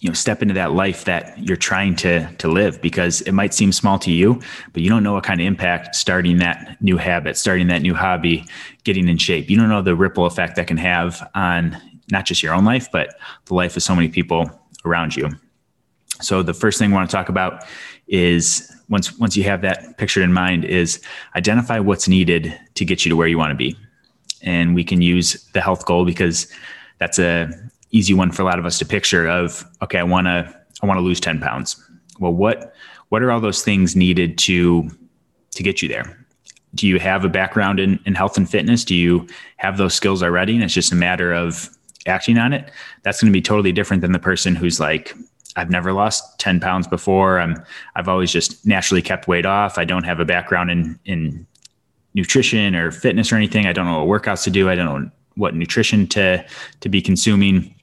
you 0.00 0.08
know 0.08 0.14
step 0.14 0.42
into 0.42 0.54
that 0.54 0.72
life 0.72 1.04
that 1.04 1.38
you're 1.38 1.56
trying 1.56 1.96
to 1.96 2.32
to 2.36 2.48
live 2.48 2.80
because 2.80 3.20
it 3.22 3.32
might 3.32 3.54
seem 3.54 3.72
small 3.72 3.98
to 3.98 4.10
you 4.10 4.40
but 4.72 4.82
you 4.82 4.88
don't 4.88 5.02
know 5.02 5.14
what 5.14 5.24
kind 5.24 5.40
of 5.40 5.46
impact 5.46 5.96
starting 5.96 6.38
that 6.38 6.76
new 6.80 6.96
habit 6.96 7.36
starting 7.36 7.66
that 7.68 7.82
new 7.82 7.94
hobby 7.94 8.44
getting 8.84 9.08
in 9.08 9.18
shape. 9.18 9.50
You 9.50 9.56
don't 9.56 9.68
know 9.68 9.82
the 9.82 9.96
ripple 9.96 10.26
effect 10.26 10.56
that 10.56 10.66
can 10.66 10.76
have 10.76 11.28
on 11.34 11.76
not 12.10 12.24
just 12.24 12.42
your 12.42 12.54
own 12.54 12.64
life 12.64 12.88
but 12.92 13.16
the 13.46 13.54
life 13.54 13.76
of 13.76 13.82
so 13.82 13.94
many 13.94 14.08
people 14.08 14.50
around 14.86 15.16
you. 15.16 15.30
So 16.20 16.42
the 16.42 16.54
first 16.54 16.78
thing 16.78 16.90
we 16.90 16.94
want 16.94 17.10
to 17.10 17.16
talk 17.16 17.28
about 17.28 17.64
is 18.08 18.72
once 18.88 19.18
once 19.18 19.36
you 19.36 19.44
have 19.44 19.62
that 19.62 19.98
pictured 19.98 20.22
in 20.22 20.32
mind 20.32 20.64
is 20.64 21.00
identify 21.34 21.78
what's 21.78 22.08
needed 22.08 22.58
to 22.74 22.84
get 22.84 23.04
you 23.04 23.10
to 23.10 23.16
where 23.16 23.28
you 23.28 23.38
want 23.38 23.50
to 23.50 23.56
be. 23.56 23.76
And 24.42 24.74
we 24.74 24.84
can 24.84 25.02
use 25.02 25.44
the 25.52 25.60
health 25.60 25.84
goal 25.86 26.04
because 26.04 26.50
that's 26.98 27.18
a 27.18 27.50
easy 27.90 28.14
one 28.14 28.30
for 28.30 28.42
a 28.42 28.44
lot 28.44 28.58
of 28.58 28.66
us 28.66 28.78
to 28.78 28.84
picture 28.84 29.28
of 29.28 29.64
okay 29.80 29.98
i 29.98 30.02
want 30.02 30.26
to 30.26 30.60
i 30.82 30.86
want 30.86 30.98
to 30.98 31.02
lose 31.02 31.20
10 31.20 31.40
pounds. 31.40 31.82
Well 32.18 32.32
what 32.32 32.74
what 33.08 33.22
are 33.22 33.30
all 33.30 33.40
those 33.40 33.62
things 33.62 33.96
needed 33.96 34.38
to 34.38 34.88
to 35.52 35.62
get 35.62 35.82
you 35.82 35.88
there? 35.88 36.24
Do 36.74 36.86
you 36.86 36.98
have 36.98 37.24
a 37.24 37.28
background 37.28 37.80
in, 37.80 37.98
in 38.04 38.14
health 38.14 38.36
and 38.36 38.48
fitness? 38.48 38.84
Do 38.84 38.94
you 38.94 39.26
have 39.56 39.78
those 39.78 39.94
skills 39.94 40.22
already? 40.22 40.54
And 40.54 40.62
it's 40.62 40.74
just 40.74 40.92
a 40.92 40.96
matter 40.96 41.32
of 41.32 41.70
acting 42.06 42.38
on 42.38 42.52
it 42.52 42.70
that's 43.02 43.20
going 43.20 43.32
to 43.32 43.36
be 43.36 43.42
totally 43.42 43.72
different 43.72 44.00
than 44.00 44.12
the 44.12 44.18
person 44.18 44.54
who's 44.54 44.80
like 44.80 45.14
I've 45.56 45.70
never 45.70 45.92
lost 45.92 46.38
10 46.38 46.60
pounds 46.60 46.86
before. 46.86 47.40
I'm 47.40 47.56
I've 47.94 48.08
always 48.08 48.30
just 48.30 48.66
naturally 48.66 49.02
kept 49.02 49.26
weight 49.26 49.46
off. 49.46 49.78
I 49.78 49.84
don't 49.84 50.04
have 50.04 50.20
a 50.20 50.24
background 50.24 50.70
in 50.70 50.98
in 51.06 51.46
nutrition 52.14 52.74
or 52.74 52.90
fitness 52.90 53.32
or 53.32 53.36
anything. 53.36 53.66
I 53.66 53.72
don't 53.72 53.86
know 53.86 54.04
what 54.04 54.22
workouts 54.22 54.44
to 54.44 54.50
do. 54.50 54.68
I 54.68 54.74
don't 54.74 54.86
know 54.86 55.10
what 55.34 55.54
nutrition 55.54 56.06
to 56.08 56.44
to 56.80 56.88
be 56.88 57.00
consuming. 57.00 57.74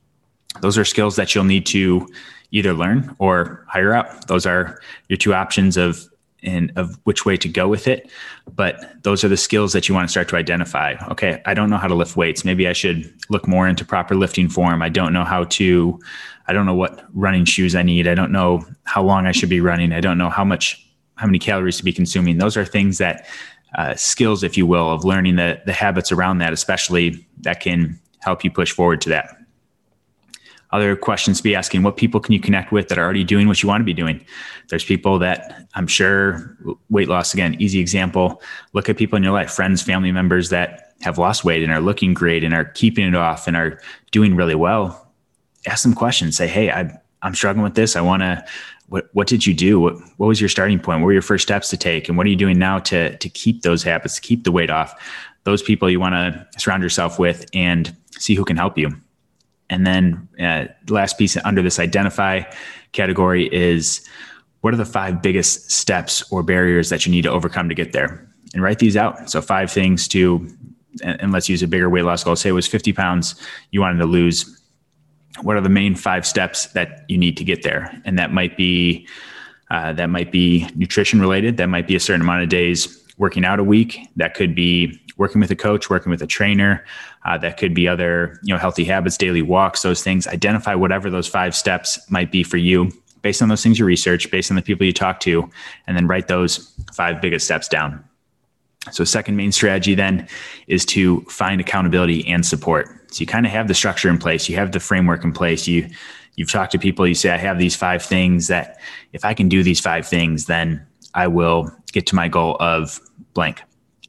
Those 0.62 0.78
are 0.78 0.86
skills 0.86 1.16
that 1.16 1.34
you'll 1.34 1.44
need 1.46 1.66
to 1.68 2.08
either 2.52 2.74
learn 2.74 3.16
or 3.18 3.66
hire 3.68 3.96
up. 3.96 4.26
Those 4.26 4.46
are 4.46 4.80
your 5.10 5.18
two 5.18 5.34
options 5.34 5.76
of 5.76 6.08
and 6.44 6.72
of 6.76 7.00
which 7.04 7.26
way 7.26 7.38
to 7.38 7.48
go 7.48 7.68
with 7.68 7.88
it. 7.88 8.10
But 8.56 9.02
those 9.04 9.24
are 9.24 9.28
the 9.28 9.38
skills 9.38 9.74
that 9.74 9.88
you 9.88 9.96
want 9.96 10.08
to 10.08 10.12
start 10.12 10.28
to 10.30 10.36
identify. 10.36 10.96
Okay, 11.10 11.42
I 11.46 11.54
don't 11.54 11.70
know 11.70 11.78
how 11.78 11.88
to 11.88 11.96
lift 11.96 12.16
weights. 12.16 12.44
Maybe 12.46 12.68
I 12.68 12.74
should 12.74 13.14
look 13.30 13.48
more 13.48 13.68
into 13.68 13.86
proper 13.86 14.16
lifting 14.16 14.50
form. 14.50 14.82
I 14.82 14.90
don't 14.90 15.14
know 15.14 15.24
how 15.24 15.46
to, 15.46 16.00
I 16.48 16.54
don't 16.54 16.66
know 16.66 16.76
what 16.76 17.06
running 17.14 17.46
shoes 17.46 17.76
I 17.76 17.84
need. 17.84 18.08
I 18.08 18.16
don't 18.16 18.32
know 18.32 18.66
how 18.84 19.04
long 19.04 19.26
I 19.26 19.32
should 19.32 19.50
be 19.50 19.62
running. 19.62 19.94
I 19.94 20.02
don't 20.02 20.18
know 20.18 20.30
how 20.30 20.44
much, 20.44 20.86
how 21.16 21.26
many 21.26 21.40
calories 21.40 21.78
to 21.78 21.84
be 21.84 21.94
consuming. 21.94 22.38
Those 22.38 22.58
are 22.58 22.66
things 22.66 22.98
that, 22.98 23.28
uh, 23.78 23.96
skills, 23.96 24.44
if 24.44 24.56
you 24.58 24.68
will, 24.68 24.92
of 24.92 25.04
learning 25.04 25.36
the, 25.38 25.62
the 25.66 25.74
habits 25.74 26.12
around 26.12 26.38
that, 26.40 26.54
especially 26.54 27.26
that 27.42 27.60
can 27.60 28.00
help 28.20 28.44
you 28.44 28.52
push 28.52 28.72
forward 28.72 29.02
to 29.02 29.10
that 29.10 29.36
other 30.74 30.96
questions 30.96 31.38
to 31.38 31.44
be 31.44 31.56
asking 31.56 31.84
what 31.84 31.96
people 31.96 32.20
can 32.20 32.34
you 32.34 32.40
connect 32.40 32.72
with 32.72 32.90
that 32.90 32.98
are 32.98 33.04
already 33.04 33.24
doing 33.24 33.48
what 33.48 33.62
you 33.62 33.70
want 33.70 33.80
to 33.80 33.86
be 33.86 33.94
doing? 33.94 34.26
There's 34.70 34.84
people 34.84 35.20
that 35.20 35.68
i'm 35.76 35.88
sure 35.88 36.58
weight 36.90 37.08
loss 37.08 37.34
again 37.34 37.56
easy 37.60 37.80
example. 37.80 38.42
Look 38.74 38.90
at 38.90 38.98
people 38.98 39.16
in 39.16 39.24
your 39.24 39.34
life 39.34 39.52
friends 39.52 39.82
family 39.82 40.12
members 40.12 40.50
that 40.50 40.96
have 41.02 41.18
lost 41.18 41.46
weight 41.46 41.64
and 41.64 41.72
are 41.72 41.80
looking 41.80 42.14
great 42.14 42.44
and 42.44 42.54
are 42.54 42.66
keeping 42.66 43.08
it 43.08 43.16
off 43.16 43.48
and 43.48 43.56
are 43.56 43.80
doing 44.12 44.36
really 44.36 44.56
well. 44.56 45.12
Ask 45.68 45.84
them 45.84 45.94
questions. 45.94 46.36
Say 46.36 46.48
hey 46.48 46.72
I, 46.72 47.00
i'm 47.22 47.36
struggling 47.36 47.64
with 47.64 47.76
this. 47.76 47.96
I 47.96 48.02
want 48.02 48.24
to 48.24 48.44
what, 48.88 49.10
what 49.14 49.28
did 49.28 49.46
you 49.46 49.54
do? 49.54 49.80
What, 49.80 49.96
what 50.18 50.28
was 50.28 50.42
your 50.42 50.50
starting 50.50 50.80
point? 50.80 51.00
What 51.00 51.06
were 51.06 51.14
your 51.14 51.22
first 51.22 51.44
steps 51.44 51.70
to 51.70 51.78
take? 51.78 52.10
And 52.10 52.18
what 52.18 52.26
are 52.26 52.30
you 52.30 52.36
doing 52.36 52.58
now 52.58 52.80
to 52.80 53.16
to 53.16 53.30
keep 53.30 53.62
those 53.62 53.84
habits 53.84 54.16
to 54.16 54.22
keep 54.22 54.44
the 54.44 54.52
weight 54.52 54.72
off? 54.72 54.94
Those 55.44 55.62
people 55.62 55.90
you 55.90 56.00
want 56.00 56.14
to 56.14 56.48
surround 56.60 56.82
yourself 56.82 57.20
with 57.20 57.46
and 57.54 57.96
see 58.12 58.34
who 58.34 58.44
can 58.44 58.58
help 58.58 58.78
you 58.78 58.96
and 59.74 59.88
then 59.88 60.28
uh, 60.40 60.72
the 60.86 60.94
last 60.94 61.18
piece 61.18 61.36
under 61.44 61.64
this 61.64 61.80
identify 61.80 62.44
category 62.92 63.52
is 63.52 64.08
what 64.62 64.72
are 64.72 64.78
the 64.78 64.86
five 64.86 65.22
biggest 65.22 65.72
steps 65.72 66.24
or 66.32 66.44
barriers 66.44 66.90
that 66.90 67.08
you 67.08 67.12
need 67.12 67.24
to 67.24 67.32
overcome 67.32 67.70
to 67.70 67.76
get 67.76 67.92
there? 67.92 68.30
And 68.54 68.62
write 68.62 68.78
these 68.78 68.96
out. 68.96 69.32
So 69.32 69.42
five 69.42 69.72
things 69.72 70.08
to, 70.10 70.48
and, 71.04 71.20
and 71.20 71.32
let's 71.32 71.50
use 71.50 71.64
a 71.64 71.68
bigger 71.68 71.90
weight 71.90 72.04
loss 72.04 72.24
goal. 72.24 72.36
Say 72.36 72.50
it 72.50 72.54
was 72.54 72.68
50 72.68 72.94
pounds 72.94 73.34
you 73.72 73.82
wanted 73.82 73.98
to 73.98 74.06
lose. 74.06 74.62
What 75.42 75.58
are 75.58 75.62
the 75.62 75.70
main 75.70 75.96
five 75.96 76.28
steps 76.28 76.68
that 76.68 77.04
you 77.08 77.18
need 77.18 77.36
to 77.38 77.44
get 77.44 77.64
there? 77.64 78.00
And 78.06 78.20
that 78.20 78.32
might 78.32 78.56
be 78.56 79.08
uh, 79.72 79.92
that 79.94 80.12
might 80.12 80.32
be 80.32 80.70
nutrition 80.76 81.20
related. 81.20 81.58
That 81.58 81.66
might 81.66 81.88
be 81.88 81.96
a 81.96 82.00
certain 82.00 82.22
amount 82.22 82.44
of 82.44 82.50
days 82.50 83.03
working 83.18 83.46
out 83.46 83.60
a 83.60 83.64
week. 83.64 84.00
That 84.16 84.34
could 84.34 84.56
be 84.56 85.00
working 85.18 85.40
with 85.42 85.52
a 85.52 85.56
coach, 85.56 85.90
working 85.90 86.10
with 86.10 86.22
a 86.22 86.28
trainer. 86.28 86.84
Uh, 87.26 87.38
that 87.38 87.58
could 87.58 87.74
be 87.74 87.88
other, 87.88 88.40
you 88.44 88.54
know, 88.54 88.60
healthy 88.60 88.84
habits, 88.84 89.18
daily 89.18 89.42
walks, 89.42 89.82
those 89.82 90.04
things. 90.04 90.28
Identify 90.28 90.76
whatever 90.76 91.10
those 91.10 91.28
five 91.28 91.56
steps 91.56 92.00
might 92.10 92.32
be 92.32 92.44
for 92.44 92.58
you 92.58 92.92
based 93.22 93.42
on 93.42 93.50
those 93.50 93.64
things 93.64 93.80
you 93.80 93.86
research, 93.86 94.30
based 94.30 94.52
on 94.52 94.56
the 94.56 94.62
people 94.62 94.86
you 94.86 94.94
talk 94.94 95.20
to, 95.22 95.50
and 95.88 95.96
then 95.96 96.08
write 96.08 96.28
those 96.28 96.74
five 96.94 97.22
biggest 97.22 97.46
steps 97.46 97.68
down. 97.68 98.04
So, 98.92 99.06
second 99.06 99.38
main 99.38 99.54
strategy 99.54 99.96
then 99.96 100.28
is 100.68 100.86
to 100.88 101.22
find 101.22 101.62
accountability 101.62 102.28
and 102.28 102.46
support. 102.46 103.14
So 103.14 103.22
you 103.22 103.26
kind 103.26 103.46
of 103.46 103.52
have 103.52 103.68
the 103.68 103.74
structure 103.74 104.10
in 104.10 104.18
place, 104.18 104.50
you 104.50 104.58
have 104.58 104.74
the 104.74 104.80
framework 104.80 105.24
in 105.24 105.32
place. 105.32 105.68
You 105.68 105.90
you've 106.36 106.52
talked 106.52 106.72
to 106.74 106.80
people, 106.80 107.08
you 107.08 107.14
say, 107.14 107.30
I 107.30 107.38
have 107.38 107.60
these 107.60 107.76
five 107.76 108.04
things 108.04 108.48
that 108.48 108.80
if 109.14 109.24
I 109.24 109.34
can 109.34 109.50
do 109.50 109.64
these 109.64 109.80
five 109.80 110.08
things, 110.08 110.46
then 110.48 110.86
I 111.14 111.28
will 111.28 111.72
get 111.92 112.08
to 112.08 112.16
my 112.16 112.28
goal 112.28 112.58
of 112.60 113.00
blank. 113.34 113.62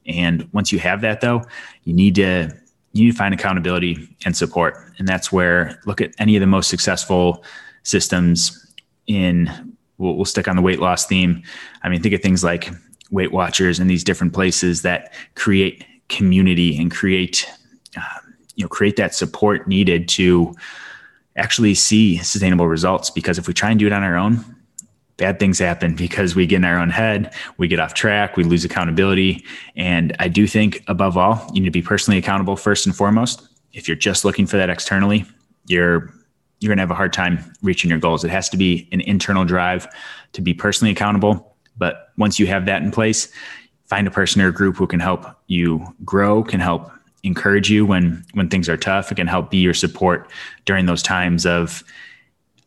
And 0.07 0.49
once 0.53 0.73
you 0.73 0.79
have 0.81 1.01
that, 1.03 1.21
though, 1.21 1.45
you 1.85 1.95
need 1.95 2.15
to 2.17 2.51
you 2.93 3.05
need 3.05 3.11
to 3.11 3.17
find 3.17 3.35
accountability 3.35 4.09
and 4.25 4.37
support. 4.37 4.77
And 4.99 5.09
that's 5.09 5.33
where 5.33 5.81
look 5.85 6.01
at 6.01 6.13
any 6.19 6.37
of 6.37 6.41
the 6.41 6.47
most 6.47 6.69
successful 6.69 7.45
systems 7.83 8.73
in. 9.07 9.77
We'll, 9.99 10.17
we'll 10.17 10.25
stick 10.25 10.49
on 10.49 10.57
the 10.57 10.63
weight 10.63 10.81
loss 10.81 11.07
theme. 11.07 11.43
I 11.83 11.89
mean, 11.89 12.03
think 12.03 12.15
of 12.15 12.21
things 12.21 12.43
like 12.43 12.69
Weight 13.11 13.33
Watchers 13.33 13.79
and 13.79 13.89
these 13.89 14.03
different 14.03 14.33
places 14.33 14.83
that 14.83 15.15
create 15.37 15.85
community 16.09 16.77
and 16.79 16.91
create 16.91 17.49
uh, 17.97 18.19
you 18.57 18.65
know 18.65 18.69
create 18.69 18.97
that 18.97 19.15
support 19.15 19.69
needed 19.69 20.09
to 20.09 20.55
actually 21.37 21.75
see 21.75 22.19
sustainable 22.19 22.69
results. 22.69 23.11
Because 23.11 23.39
if 23.39 23.47
we 23.49 23.55
try 23.55 23.71
and 23.71 23.79
do 23.79 23.87
it 23.87 23.93
on 23.93 24.03
our 24.03 24.17
own, 24.17 24.45
bad 25.17 25.39
things 25.39 25.59
happen 25.59 25.95
because 25.95 26.35
we 26.35 26.47
get 26.47 26.57
in 26.57 26.65
our 26.65 26.79
own 26.79 26.91
head, 26.91 27.33
we 27.57 27.69
get 27.69 27.79
off 27.79 27.95
track, 27.95 28.37
we 28.37 28.45
lose 28.45 28.65
accountability. 28.65 29.45
And 29.77 30.15
I 30.19 30.29
do 30.29 30.47
think, 30.47 30.83
above 30.89 31.17
all, 31.17 31.49
you 31.53 31.61
need 31.61 31.67
to 31.67 31.71
be 31.71 31.83
personally 31.83 32.19
accountable 32.19 32.57
first 32.57 32.87
and 32.87 32.95
foremost. 32.95 33.47
If 33.73 33.89
you're 33.89 33.97
just 33.97 34.25
looking 34.25 34.47
for 34.47 34.57
that 34.57 34.71
externally, 34.71 35.25
you're 35.67 36.13
you're 36.61 36.71
going 36.71 36.79
to 36.79 36.83
have 36.83 36.91
a 36.91 36.95
hard 36.95 37.13
time 37.13 37.45
reaching 37.63 37.91
your 37.91 37.99
goals. 37.99 38.25
It 38.25 38.31
has 38.31 38.49
to 38.51 38.57
be 38.57 38.89
an 38.91 39.03
internal 39.03 39.45
drive 39.45 39.87
to 40.33 40.41
be 40.41 40.55
personally 40.55 40.93
accountable. 40.93 41.57
But 41.77 42.13
once 42.17 42.39
you 42.39 42.47
have 42.47 42.65
that 42.67 42.83
in 42.83 42.91
place, 42.91 43.29
find 43.87 44.07
a 44.07 44.11
person 44.11 44.41
or 44.41 44.49
a 44.49 44.53
group 44.53 44.77
who 44.77 44.87
can 44.87 45.01
help 45.01 45.27
you 45.47 45.85
grow, 46.05 46.43
can 46.43 46.61
help 46.61 46.91
encourage 47.23 47.71
you 47.71 47.85
when 47.85 48.25
when 48.33 48.49
things 48.49 48.69
are 48.69 48.77
tough. 48.77 49.11
It 49.11 49.17
can 49.17 49.27
help 49.27 49.51
be 49.51 49.59
your 49.59 49.75
support 49.75 50.31
during 50.65 50.87
those 50.87 51.03
times 51.03 51.45
of 51.45 51.83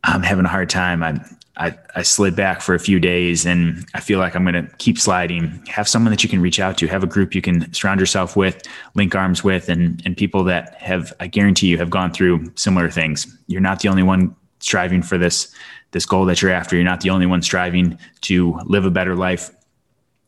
I'm 0.04 0.24
having 0.24 0.46
a 0.46 0.50
hard 0.50 0.70
time. 0.70 1.02
I'm 1.04 1.24
I, 1.58 1.78
I 1.96 2.04
slid 2.04 2.36
back 2.36 2.62
for 2.62 2.76
a 2.76 2.80
few 2.80 3.00
days 3.00 3.46
and 3.46 3.86
I 3.96 4.00
feel 4.00 4.20
like 4.20 4.36
I'm 4.36 4.44
going 4.44 4.66
to 4.66 4.76
keep 4.78 5.00
sliding. 5.00 5.64
Have 5.68 5.88
someone 5.88 6.12
that 6.12 6.24
you 6.24 6.30
can 6.30 6.40
reach 6.40 6.60
out 6.60 6.78
to, 6.78 6.88
have 6.88 7.04
a 7.04 7.08
group 7.08 7.34
you 7.34 7.42
can 7.42 7.74
surround 7.74 8.00
yourself 8.00 8.36
with, 8.36 8.62
link 8.94 9.16
arms 9.16 9.44
with, 9.44 9.68
and, 9.68 10.02
and 10.06 10.16
people 10.16 10.44
that 10.46 10.76
have, 10.76 11.14
I 11.20 11.28
guarantee 11.28 11.68
you, 11.68 11.78
have 11.80 11.90
gone 11.90 12.14
through 12.14 12.52
similar 12.56 12.90
things. 12.92 13.28
You're 13.48 13.62
not 13.62 13.80
the 13.80 13.90
only 13.90 14.04
one 14.04 14.36
striving 14.60 15.02
for 15.02 15.18
this, 15.18 15.54
this 15.92 16.06
goal 16.06 16.26
that 16.26 16.42
you're 16.42 16.52
after. 16.52 16.76
You're 16.76 16.86
not 16.86 17.02
the 17.02 17.10
only 17.10 17.26
one 17.26 17.42
striving 17.42 17.98
to 18.22 18.60
live 18.66 18.86
a 18.86 18.92
better 18.92 19.16
life. 19.16 19.50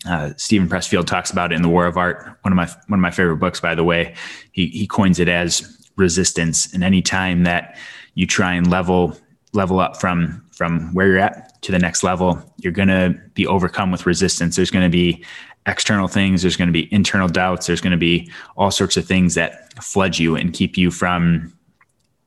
Uh, 0.08 0.32
Steven 0.38 0.68
Pressfield 0.68 1.06
talks 1.06 1.30
about 1.30 1.52
it 1.52 1.56
in 1.56 1.62
The 1.62 1.70
War 1.70 1.86
of 1.86 1.98
Art, 1.98 2.38
one 2.42 2.54
of 2.54 2.56
my 2.56 2.68
one 2.88 3.00
of 3.00 3.02
my 3.02 3.12
favorite 3.12 3.36
books, 3.36 3.60
by 3.60 3.76
the 3.76 3.84
way. 3.84 4.16
He 4.54 4.68
he 4.68 4.88
coins 4.88 5.20
it 5.20 5.28
as 5.28 5.78
resistance. 5.98 6.74
And 6.74 6.86
any 6.86 7.02
time 7.02 7.44
that 7.44 7.78
you 8.14 8.26
try 8.26 8.54
and 8.54 8.70
level 8.70 9.18
level 9.52 9.80
up 9.80 10.00
from 10.00 10.46
from 10.60 10.94
where 10.94 11.08
you're 11.08 11.20
at 11.20 11.62
to 11.62 11.72
the 11.72 11.80
next 11.80 12.04
level, 12.04 12.38
you're 12.58 12.74
going 12.74 12.90
to 12.90 13.18
be 13.34 13.48
overcome 13.48 13.92
with 13.92 14.06
resistance. 14.06 14.58
There's 14.58 14.70
going 14.70 14.84
to 14.84 14.90
be 14.90 15.24
external 15.66 16.10
things, 16.10 16.42
there's 16.42 16.58
going 16.58 16.68
to 16.68 16.74
be 16.74 16.94
internal 16.94 17.30
doubts, 17.30 17.66
there's 17.66 17.80
going 17.80 17.92
to 17.92 17.98
be 17.98 18.30
all 18.58 18.70
sorts 18.70 18.98
of 18.98 19.06
things 19.06 19.36
that 19.36 19.82
flood 19.82 20.20
you 20.20 20.36
and 20.36 20.54
keep 20.54 20.78
you 20.78 20.92
from 20.92 21.54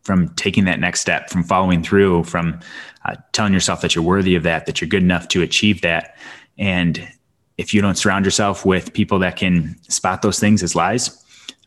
from 0.05 0.31
taking 0.31 0.65
that 0.65 0.81
next 0.81 1.01
step, 1.03 1.29
from 1.29 1.45
following 1.45 1.83
through, 1.83 2.25
from 2.25 2.59
uh, 3.05 3.17
telling 3.33 3.53
yourself 3.53 3.83
that 3.83 3.95
you're 3.95 4.03
worthy 4.03 4.35
of 4.35 4.45
that, 4.45 4.65
that 4.65 4.81
you're 4.81 4.89
good 4.89 5.03
enough 5.03 5.29
to 5.29 5.43
achieve 5.43 5.83
that. 5.83 6.17
And 6.57 7.07
if 7.59 7.75
you 7.75 7.83
don't 7.83 7.99
surround 7.99 8.25
yourself 8.25 8.65
with 8.65 8.95
people 8.95 9.19
that 9.19 9.37
can 9.37 9.77
spot 9.91 10.23
those 10.23 10.41
things 10.41 10.63
as 10.63 10.75
lies, 10.75 11.23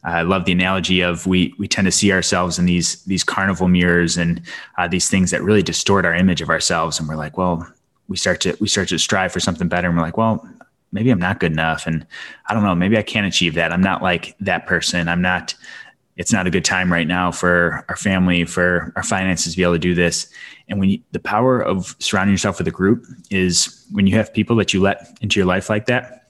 I 0.06 0.22
love 0.22 0.46
the 0.46 0.52
analogy 0.52 1.02
of 1.02 1.26
we 1.26 1.54
we 1.58 1.68
tend 1.68 1.86
to 1.86 1.92
see 1.92 2.12
ourselves 2.12 2.60
in 2.60 2.66
these 2.66 3.04
these 3.04 3.24
carnival 3.24 3.68
mirrors 3.68 4.18
and 4.18 4.42
uh, 4.78 4.88
these 4.88 5.10
things 5.10 5.32
that 5.32 5.42
really 5.42 5.64
distort 5.64 6.06
our 6.06 6.14
image 6.14 6.42
of 6.42 6.50
ourselves, 6.50 7.00
and 7.00 7.10
we're 7.10 7.16
like, 7.16 7.38
well, 7.38 7.68
we 8.08 8.16
start 8.16 8.40
to 8.42 8.56
we 8.60 8.68
start 8.68 8.90
to 8.90 9.00
strive 9.00 9.32
for 9.32 9.40
something 9.40 9.68
better, 9.68 9.88
and 9.88 9.98
we're 9.98 10.04
like, 10.04 10.18
well, 10.18 10.48
maybe 10.92 11.10
I'm 11.10 11.20
not 11.20 11.40
good 11.40 11.52
enough, 11.52 11.88
and 11.88 12.06
I 12.48 12.54
don't 12.54 12.64
know, 12.64 12.76
maybe 12.76 12.98
I 12.98 13.02
can't 13.02 13.26
achieve 13.26 13.56
that. 13.56 13.72
I'm 13.72 13.82
not 13.82 14.04
like 14.04 14.36
that 14.40 14.68
person. 14.68 15.10
I'm 15.10 15.22
not 15.22 15.56
it's 16.18 16.32
not 16.32 16.48
a 16.48 16.50
good 16.50 16.64
time 16.64 16.92
right 16.92 17.08
now 17.08 17.32
for 17.32 17.84
our 17.90 17.98
family, 17.98 18.46
for 18.46 18.94
our 18.96 19.04
finances 19.04 19.54
to 19.54 19.58
be 19.58 19.64
able 19.64 19.74
to 19.74 19.80
do 19.80 19.94
this. 19.94 20.30
And 20.70 20.80
when 20.80 20.90
you, 20.90 21.00
the 21.12 21.20
power 21.20 21.60
of 21.60 21.96
surrounding 22.00 22.34
yourself 22.34 22.58
with 22.58 22.68
a 22.68 22.72
group 22.72 23.06
is 23.30 23.86
when 23.92 24.08
you 24.08 24.16
have 24.16 24.34
people 24.34 24.56
that 24.58 24.74
you 24.74 24.82
let 24.82 25.18
into 25.20 25.40
your 25.40 25.46
life 25.46 25.70
like 25.70 25.88
that, 25.88 26.30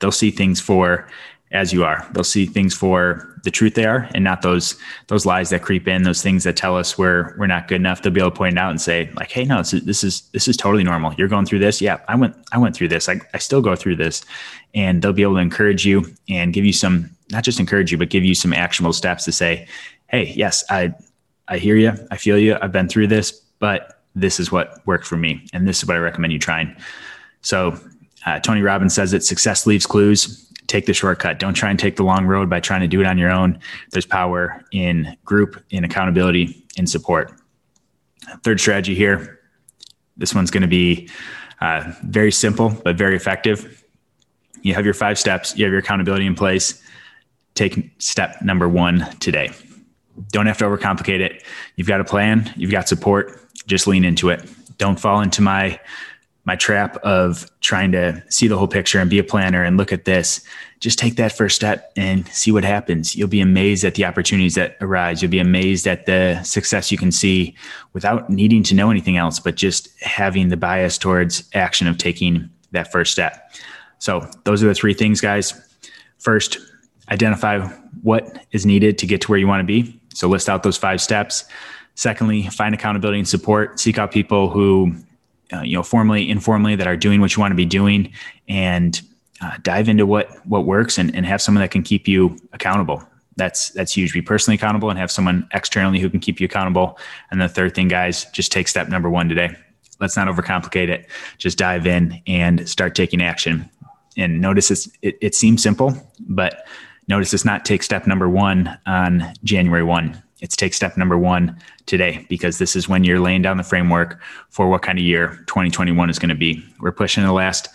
they'll 0.00 0.10
see 0.10 0.32
things 0.32 0.60
for 0.60 1.08
as 1.54 1.72
you 1.72 1.84
are. 1.84 2.06
They'll 2.12 2.24
see 2.24 2.46
things 2.46 2.74
for 2.74 3.30
the 3.44 3.50
truth 3.50 3.74
they 3.74 3.84
are 3.84 4.08
and 4.14 4.24
not 4.24 4.42
those 4.42 4.76
those 5.06 5.24
lies 5.24 5.50
that 5.50 5.62
creep 5.62 5.86
in, 5.86 6.02
those 6.02 6.22
things 6.22 6.44
that 6.44 6.56
tell 6.56 6.76
us 6.76 6.98
we're 6.98 7.34
we're 7.38 7.46
not 7.46 7.68
good 7.68 7.76
enough. 7.76 8.02
They'll 8.02 8.12
be 8.12 8.20
able 8.20 8.30
to 8.30 8.36
point 8.36 8.56
it 8.56 8.58
out 8.58 8.70
and 8.70 8.80
say, 8.80 9.10
like, 9.16 9.30
hey, 9.30 9.44
no, 9.44 9.58
this 9.58 9.72
is 9.72 9.84
this 9.84 10.04
is 10.04 10.20
this 10.32 10.48
is 10.48 10.56
totally 10.56 10.84
normal. 10.84 11.14
You're 11.14 11.28
going 11.28 11.46
through 11.46 11.60
this. 11.60 11.80
Yeah, 11.80 12.00
I 12.08 12.16
went 12.16 12.36
I 12.52 12.58
went 12.58 12.74
through 12.74 12.88
this. 12.88 13.08
I, 13.08 13.20
I 13.32 13.38
still 13.38 13.62
go 13.62 13.76
through 13.76 13.96
this. 13.96 14.24
And 14.74 15.00
they'll 15.00 15.12
be 15.12 15.22
able 15.22 15.34
to 15.34 15.40
encourage 15.40 15.86
you 15.86 16.04
and 16.28 16.52
give 16.52 16.64
you 16.64 16.72
some, 16.72 17.08
not 17.30 17.44
just 17.44 17.60
encourage 17.60 17.92
you, 17.92 17.98
but 17.98 18.10
give 18.10 18.24
you 18.24 18.34
some 18.34 18.52
actionable 18.52 18.92
steps 18.92 19.24
to 19.24 19.30
say, 19.30 19.68
hey, 20.08 20.32
yes, 20.34 20.64
I 20.68 20.94
I 21.46 21.58
hear 21.58 21.76
you, 21.76 21.92
I 22.10 22.16
feel 22.16 22.38
you, 22.38 22.56
I've 22.60 22.72
been 22.72 22.88
through 22.88 23.08
this, 23.08 23.30
but 23.58 24.02
this 24.14 24.40
is 24.40 24.50
what 24.50 24.80
worked 24.86 25.06
for 25.06 25.16
me. 25.16 25.46
And 25.52 25.68
this 25.68 25.78
is 25.78 25.86
what 25.86 25.96
I 25.96 26.00
recommend 26.00 26.32
you 26.32 26.38
trying. 26.38 26.74
So 27.42 27.78
uh, 28.26 28.40
Tony 28.40 28.62
Robbins 28.62 28.94
says 28.94 29.10
that 29.10 29.22
success 29.22 29.66
leaves 29.66 29.86
clues 29.86 30.43
take 30.66 30.86
the 30.86 30.94
shortcut. 30.94 31.38
Don't 31.38 31.54
try 31.54 31.70
and 31.70 31.78
take 31.78 31.96
the 31.96 32.02
long 32.02 32.26
road 32.26 32.48
by 32.48 32.60
trying 32.60 32.80
to 32.80 32.88
do 32.88 33.00
it 33.00 33.06
on 33.06 33.18
your 33.18 33.30
own. 33.30 33.58
There's 33.90 34.06
power 34.06 34.62
in 34.72 35.16
group, 35.24 35.62
in 35.70 35.84
accountability, 35.84 36.64
in 36.76 36.86
support. 36.86 37.32
Third 38.42 38.60
strategy 38.60 38.94
here. 38.94 39.40
This 40.16 40.34
one's 40.34 40.50
going 40.50 40.62
to 40.62 40.68
be 40.68 41.08
uh, 41.60 41.92
very 42.04 42.32
simple, 42.32 42.70
but 42.84 42.96
very 42.96 43.16
effective. 43.16 43.84
You 44.62 44.74
have 44.74 44.84
your 44.84 44.94
five 44.94 45.18
steps, 45.18 45.56
you 45.56 45.64
have 45.64 45.72
your 45.72 45.80
accountability 45.80 46.26
in 46.26 46.34
place. 46.34 46.82
Take 47.54 47.92
step 47.98 48.40
number 48.42 48.68
one 48.68 49.06
today. 49.20 49.50
Don't 50.30 50.46
have 50.46 50.58
to 50.58 50.64
overcomplicate 50.64 51.20
it. 51.20 51.42
You've 51.76 51.88
got 51.88 52.00
a 52.00 52.04
plan, 52.04 52.52
you've 52.56 52.70
got 52.70 52.88
support, 52.88 53.40
just 53.66 53.86
lean 53.86 54.04
into 54.04 54.30
it. 54.30 54.48
Don't 54.78 54.98
fall 54.98 55.20
into 55.20 55.42
my 55.42 55.78
my 56.44 56.56
trap 56.56 56.96
of 56.98 57.50
trying 57.60 57.92
to 57.92 58.22
see 58.28 58.46
the 58.48 58.58
whole 58.58 58.68
picture 58.68 58.98
and 58.98 59.08
be 59.08 59.18
a 59.18 59.24
planner 59.24 59.64
and 59.64 59.76
look 59.76 59.92
at 59.92 60.04
this, 60.04 60.44
just 60.78 60.98
take 60.98 61.16
that 61.16 61.32
first 61.32 61.56
step 61.56 61.90
and 61.96 62.28
see 62.28 62.52
what 62.52 62.64
happens. 62.64 63.16
You'll 63.16 63.28
be 63.28 63.40
amazed 63.40 63.84
at 63.84 63.94
the 63.94 64.04
opportunities 64.04 64.54
that 64.56 64.76
arise. 64.82 65.22
You'll 65.22 65.30
be 65.30 65.38
amazed 65.38 65.86
at 65.86 66.04
the 66.04 66.42
success 66.42 66.92
you 66.92 66.98
can 66.98 67.10
see 67.10 67.56
without 67.94 68.28
needing 68.28 68.62
to 68.64 68.74
know 68.74 68.90
anything 68.90 69.16
else, 69.16 69.40
but 69.40 69.54
just 69.54 69.88
having 70.02 70.50
the 70.50 70.56
bias 70.56 70.98
towards 70.98 71.48
action 71.54 71.86
of 71.86 71.96
taking 71.96 72.50
that 72.72 72.92
first 72.92 73.12
step. 73.12 73.50
So, 73.98 74.28
those 74.44 74.62
are 74.62 74.66
the 74.66 74.74
three 74.74 74.92
things, 74.92 75.22
guys. 75.22 75.54
First, 76.18 76.58
identify 77.10 77.66
what 78.02 78.44
is 78.52 78.66
needed 78.66 78.98
to 78.98 79.06
get 79.06 79.22
to 79.22 79.28
where 79.30 79.38
you 79.38 79.46
want 79.46 79.60
to 79.60 79.64
be. 79.64 79.98
So, 80.12 80.28
list 80.28 80.50
out 80.50 80.62
those 80.62 80.76
five 80.76 81.00
steps. 81.00 81.46
Secondly, 81.94 82.42
find 82.48 82.74
accountability 82.74 83.20
and 83.20 83.28
support. 83.28 83.80
Seek 83.80 83.98
out 83.98 84.10
people 84.10 84.50
who 84.50 84.94
uh, 85.54 85.62
you 85.62 85.74
know, 85.76 85.82
formally, 85.82 86.28
informally, 86.28 86.76
that 86.76 86.86
are 86.86 86.96
doing 86.96 87.20
what 87.20 87.36
you 87.36 87.40
want 87.40 87.52
to 87.52 87.56
be 87.56 87.66
doing, 87.66 88.12
and 88.48 89.00
uh, 89.40 89.56
dive 89.62 89.88
into 89.88 90.06
what 90.06 90.44
what 90.46 90.64
works, 90.64 90.98
and, 90.98 91.14
and 91.14 91.26
have 91.26 91.40
someone 91.40 91.60
that 91.60 91.70
can 91.70 91.82
keep 91.82 92.08
you 92.08 92.36
accountable. 92.52 93.02
That's 93.36 93.70
that's 93.70 93.96
huge. 93.96 94.12
Be 94.12 94.22
personally 94.22 94.56
accountable, 94.56 94.90
and 94.90 94.98
have 94.98 95.10
someone 95.10 95.48
externally 95.52 95.98
who 95.98 96.08
can 96.08 96.20
keep 96.20 96.40
you 96.40 96.46
accountable. 96.46 96.98
And 97.30 97.40
the 97.40 97.48
third 97.48 97.74
thing, 97.74 97.88
guys, 97.88 98.24
just 98.32 98.52
take 98.52 98.68
step 98.68 98.88
number 98.88 99.10
one 99.10 99.28
today. 99.28 99.54
Let's 100.00 100.16
not 100.16 100.28
overcomplicate 100.28 100.88
it. 100.88 101.08
Just 101.38 101.58
dive 101.58 101.86
in 101.86 102.20
and 102.26 102.68
start 102.68 102.94
taking 102.94 103.22
action. 103.22 103.68
And 104.16 104.40
notice 104.40 104.70
it's, 104.70 104.88
it, 105.02 105.18
it 105.20 105.34
seems 105.34 105.62
simple, 105.62 105.94
but 106.20 106.66
notice 107.08 107.34
it's 107.34 107.44
not 107.44 107.64
take 107.64 107.82
step 107.82 108.06
number 108.06 108.28
one 108.28 108.78
on 108.86 109.32
January 109.42 109.82
1 109.82 110.20
it's 110.40 110.56
take 110.56 110.74
step 110.74 110.96
number 110.96 111.16
one 111.16 111.58
today 111.86 112.26
because 112.28 112.58
this 112.58 112.76
is 112.76 112.88
when 112.88 113.04
you're 113.04 113.20
laying 113.20 113.42
down 113.42 113.56
the 113.56 113.62
framework 113.62 114.20
for 114.50 114.68
what 114.68 114.82
kind 114.82 114.98
of 114.98 115.04
year 115.04 115.42
2021 115.46 116.10
is 116.10 116.18
going 116.18 116.28
to 116.28 116.34
be. 116.34 116.64
We're 116.80 116.92
pushing 116.92 117.24
the 117.24 117.32
last 117.32 117.68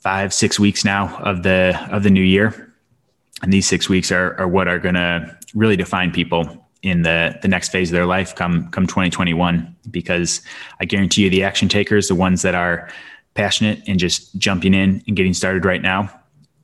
five, 0.00 0.32
six 0.32 0.58
weeks 0.58 0.84
now 0.84 1.16
of 1.18 1.42
the 1.42 1.78
of 1.90 2.02
the 2.02 2.10
new 2.10 2.22
year. 2.22 2.72
And 3.42 3.52
these 3.52 3.66
six 3.66 3.88
weeks 3.88 4.10
are, 4.10 4.38
are 4.38 4.48
what 4.48 4.68
are 4.68 4.78
going 4.78 4.94
to 4.94 5.36
really 5.54 5.76
define 5.76 6.10
people 6.10 6.66
in 6.82 7.02
the 7.02 7.38
the 7.42 7.48
next 7.48 7.70
phase 7.70 7.90
of 7.90 7.94
their 7.94 8.06
life 8.06 8.34
come 8.34 8.68
come 8.70 8.86
2021 8.86 9.74
because 9.90 10.42
I 10.80 10.84
guarantee 10.84 11.22
you 11.22 11.30
the 11.30 11.42
action 11.42 11.68
takers 11.68 12.08
the 12.08 12.14
ones 12.14 12.42
that 12.42 12.54
are 12.54 12.90
passionate 13.34 13.82
and 13.86 13.98
just 13.98 14.36
jumping 14.38 14.74
in 14.74 15.02
and 15.06 15.16
getting 15.16 15.34
started 15.34 15.64
right 15.64 15.82
now 15.82 16.10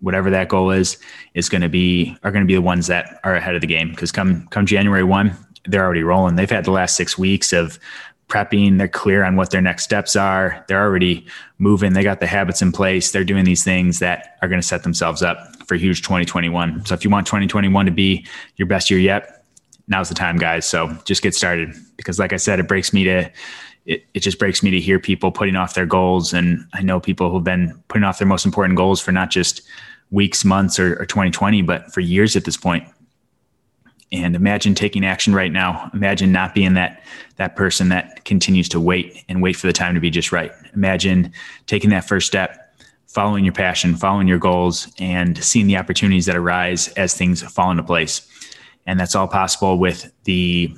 whatever 0.00 0.30
that 0.30 0.48
goal 0.48 0.70
is 0.70 0.98
is 1.34 1.48
going 1.48 1.62
to 1.62 1.68
be 1.68 2.16
are 2.22 2.30
going 2.30 2.44
to 2.44 2.46
be 2.46 2.54
the 2.54 2.62
ones 2.62 2.86
that 2.86 3.20
are 3.24 3.34
ahead 3.34 3.54
of 3.54 3.60
the 3.60 3.66
game. 3.66 3.90
Because 3.90 4.12
come 4.12 4.46
come 4.48 4.66
January 4.66 5.04
1 5.04 5.36
they're 5.66 5.84
already 5.84 6.02
rolling. 6.02 6.36
They've 6.36 6.48
had 6.50 6.64
the 6.64 6.70
last 6.70 6.96
6 6.96 7.18
weeks 7.18 7.52
of 7.52 7.78
prepping. 8.28 8.78
They're 8.78 8.88
clear 8.88 9.24
on 9.24 9.36
what 9.36 9.50
their 9.50 9.60
next 9.60 9.84
steps 9.84 10.16
are. 10.16 10.64
They're 10.68 10.80
already 10.80 11.26
moving. 11.58 11.92
They 11.92 12.02
got 12.02 12.20
the 12.20 12.26
habits 12.26 12.62
in 12.62 12.72
place. 12.72 13.12
They're 13.12 13.24
doing 13.24 13.44
these 13.44 13.62
things 13.62 13.98
that 13.98 14.38
are 14.40 14.48
going 14.48 14.60
to 14.60 14.66
set 14.66 14.84
themselves 14.84 15.22
up 15.22 15.38
for 15.66 15.76
huge 15.76 16.02
2021 16.02 16.84
so 16.84 16.94
if 16.94 17.04
you 17.04 17.10
want 17.10 17.28
2021 17.28 17.86
to 17.86 17.92
be 17.92 18.26
your 18.56 18.66
best 18.66 18.90
year 18.90 18.98
yet 18.98 19.40
now's 19.90 20.08
the 20.08 20.14
time 20.14 20.38
guys. 20.38 20.64
So 20.64 20.96
just 21.04 21.20
get 21.20 21.34
started. 21.34 21.74
Because 21.96 22.18
like 22.18 22.32
i 22.32 22.36
said 22.36 22.58
it 22.58 22.68
breaks 22.68 22.94
me 22.94 23.04
to 23.04 23.30
it, 23.86 24.04
it 24.14 24.20
just 24.20 24.38
breaks 24.38 24.62
me 24.62 24.70
to 24.70 24.80
hear 24.80 24.98
people 24.98 25.32
putting 25.32 25.56
off 25.56 25.74
their 25.74 25.84
goals. 25.84 26.32
And 26.32 26.64
i 26.72 26.80
know 26.80 26.98
people 26.98 27.30
who've 27.30 27.44
been 27.44 27.82
putting 27.88 28.04
off 28.04 28.18
their 28.18 28.28
most 28.28 28.46
important 28.46 28.76
goals 28.76 29.00
for 29.00 29.12
not 29.12 29.30
just 29.30 29.60
weeks, 30.10 30.44
months, 30.44 30.78
or, 30.78 31.00
or 31.00 31.06
2020, 31.06 31.62
but 31.62 31.92
for 31.92 32.00
years 32.00 32.36
at 32.36 32.44
this 32.44 32.56
point. 32.56 32.84
And 34.12 34.34
imagine 34.34 34.74
taking 34.74 35.04
action 35.04 35.34
right 35.34 35.52
now. 35.52 35.88
Imagine 35.94 36.32
not 36.32 36.52
being 36.52 36.74
that 36.74 37.04
that 37.36 37.54
person 37.54 37.90
that 37.90 38.24
continues 38.24 38.68
to 38.70 38.80
wait 38.80 39.24
and 39.28 39.40
wait 39.40 39.54
for 39.54 39.68
the 39.68 39.72
time 39.72 39.94
to 39.94 40.00
be 40.00 40.10
just 40.10 40.32
right. 40.32 40.50
Imagine 40.74 41.32
taking 41.66 41.90
that 41.90 42.08
first 42.08 42.26
step, 42.26 42.74
following 43.06 43.44
your 43.44 43.54
passion, 43.54 43.94
following 43.94 44.26
your 44.26 44.38
goals, 44.38 44.92
and 44.98 45.42
seeing 45.42 45.68
the 45.68 45.76
opportunities 45.76 46.26
that 46.26 46.34
arise 46.34 46.88
as 46.94 47.14
things 47.14 47.40
fall 47.42 47.70
into 47.70 47.84
place. 47.84 48.26
And 48.86 48.98
that's 48.98 49.14
all 49.14 49.28
possible 49.28 49.78
with 49.78 50.12
the 50.24 50.74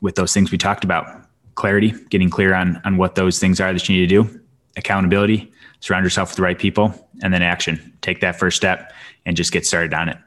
with 0.00 0.16
those 0.16 0.34
things 0.34 0.50
we 0.50 0.58
talked 0.58 0.82
about. 0.82 1.06
Clarity, 1.54 1.94
getting 2.10 2.28
clear 2.28 2.54
on 2.54 2.80
on 2.84 2.96
what 2.96 3.14
those 3.14 3.38
things 3.38 3.60
are 3.60 3.72
that 3.72 3.88
you 3.88 4.00
need 4.00 4.08
to 4.08 4.22
do, 4.22 4.40
accountability, 4.76 5.52
surround 5.78 6.04
yourself 6.04 6.30
with 6.30 6.36
the 6.36 6.42
right 6.42 6.58
people, 6.58 7.03
and 7.22 7.32
then 7.32 7.42
action. 7.42 7.92
Take 8.00 8.20
that 8.20 8.38
first 8.38 8.56
step 8.56 8.92
and 9.26 9.36
just 9.36 9.52
get 9.52 9.66
started 9.66 9.94
on 9.94 10.08
it. 10.08 10.18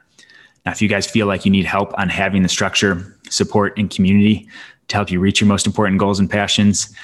Now, 0.64 0.72
if 0.72 0.82
you 0.82 0.88
guys 0.88 1.06
feel 1.06 1.26
like 1.26 1.44
you 1.44 1.50
need 1.50 1.64
help 1.64 1.96
on 1.98 2.08
having 2.08 2.42
the 2.42 2.48
structure, 2.48 3.16
support, 3.30 3.78
and 3.78 3.90
community 3.90 4.48
to 4.88 4.96
help 4.96 5.10
you 5.10 5.20
reach 5.20 5.40
your 5.40 5.48
most 5.48 5.66
important 5.66 5.98
goals 5.98 6.18
and 6.18 6.28
passions, 6.28 6.94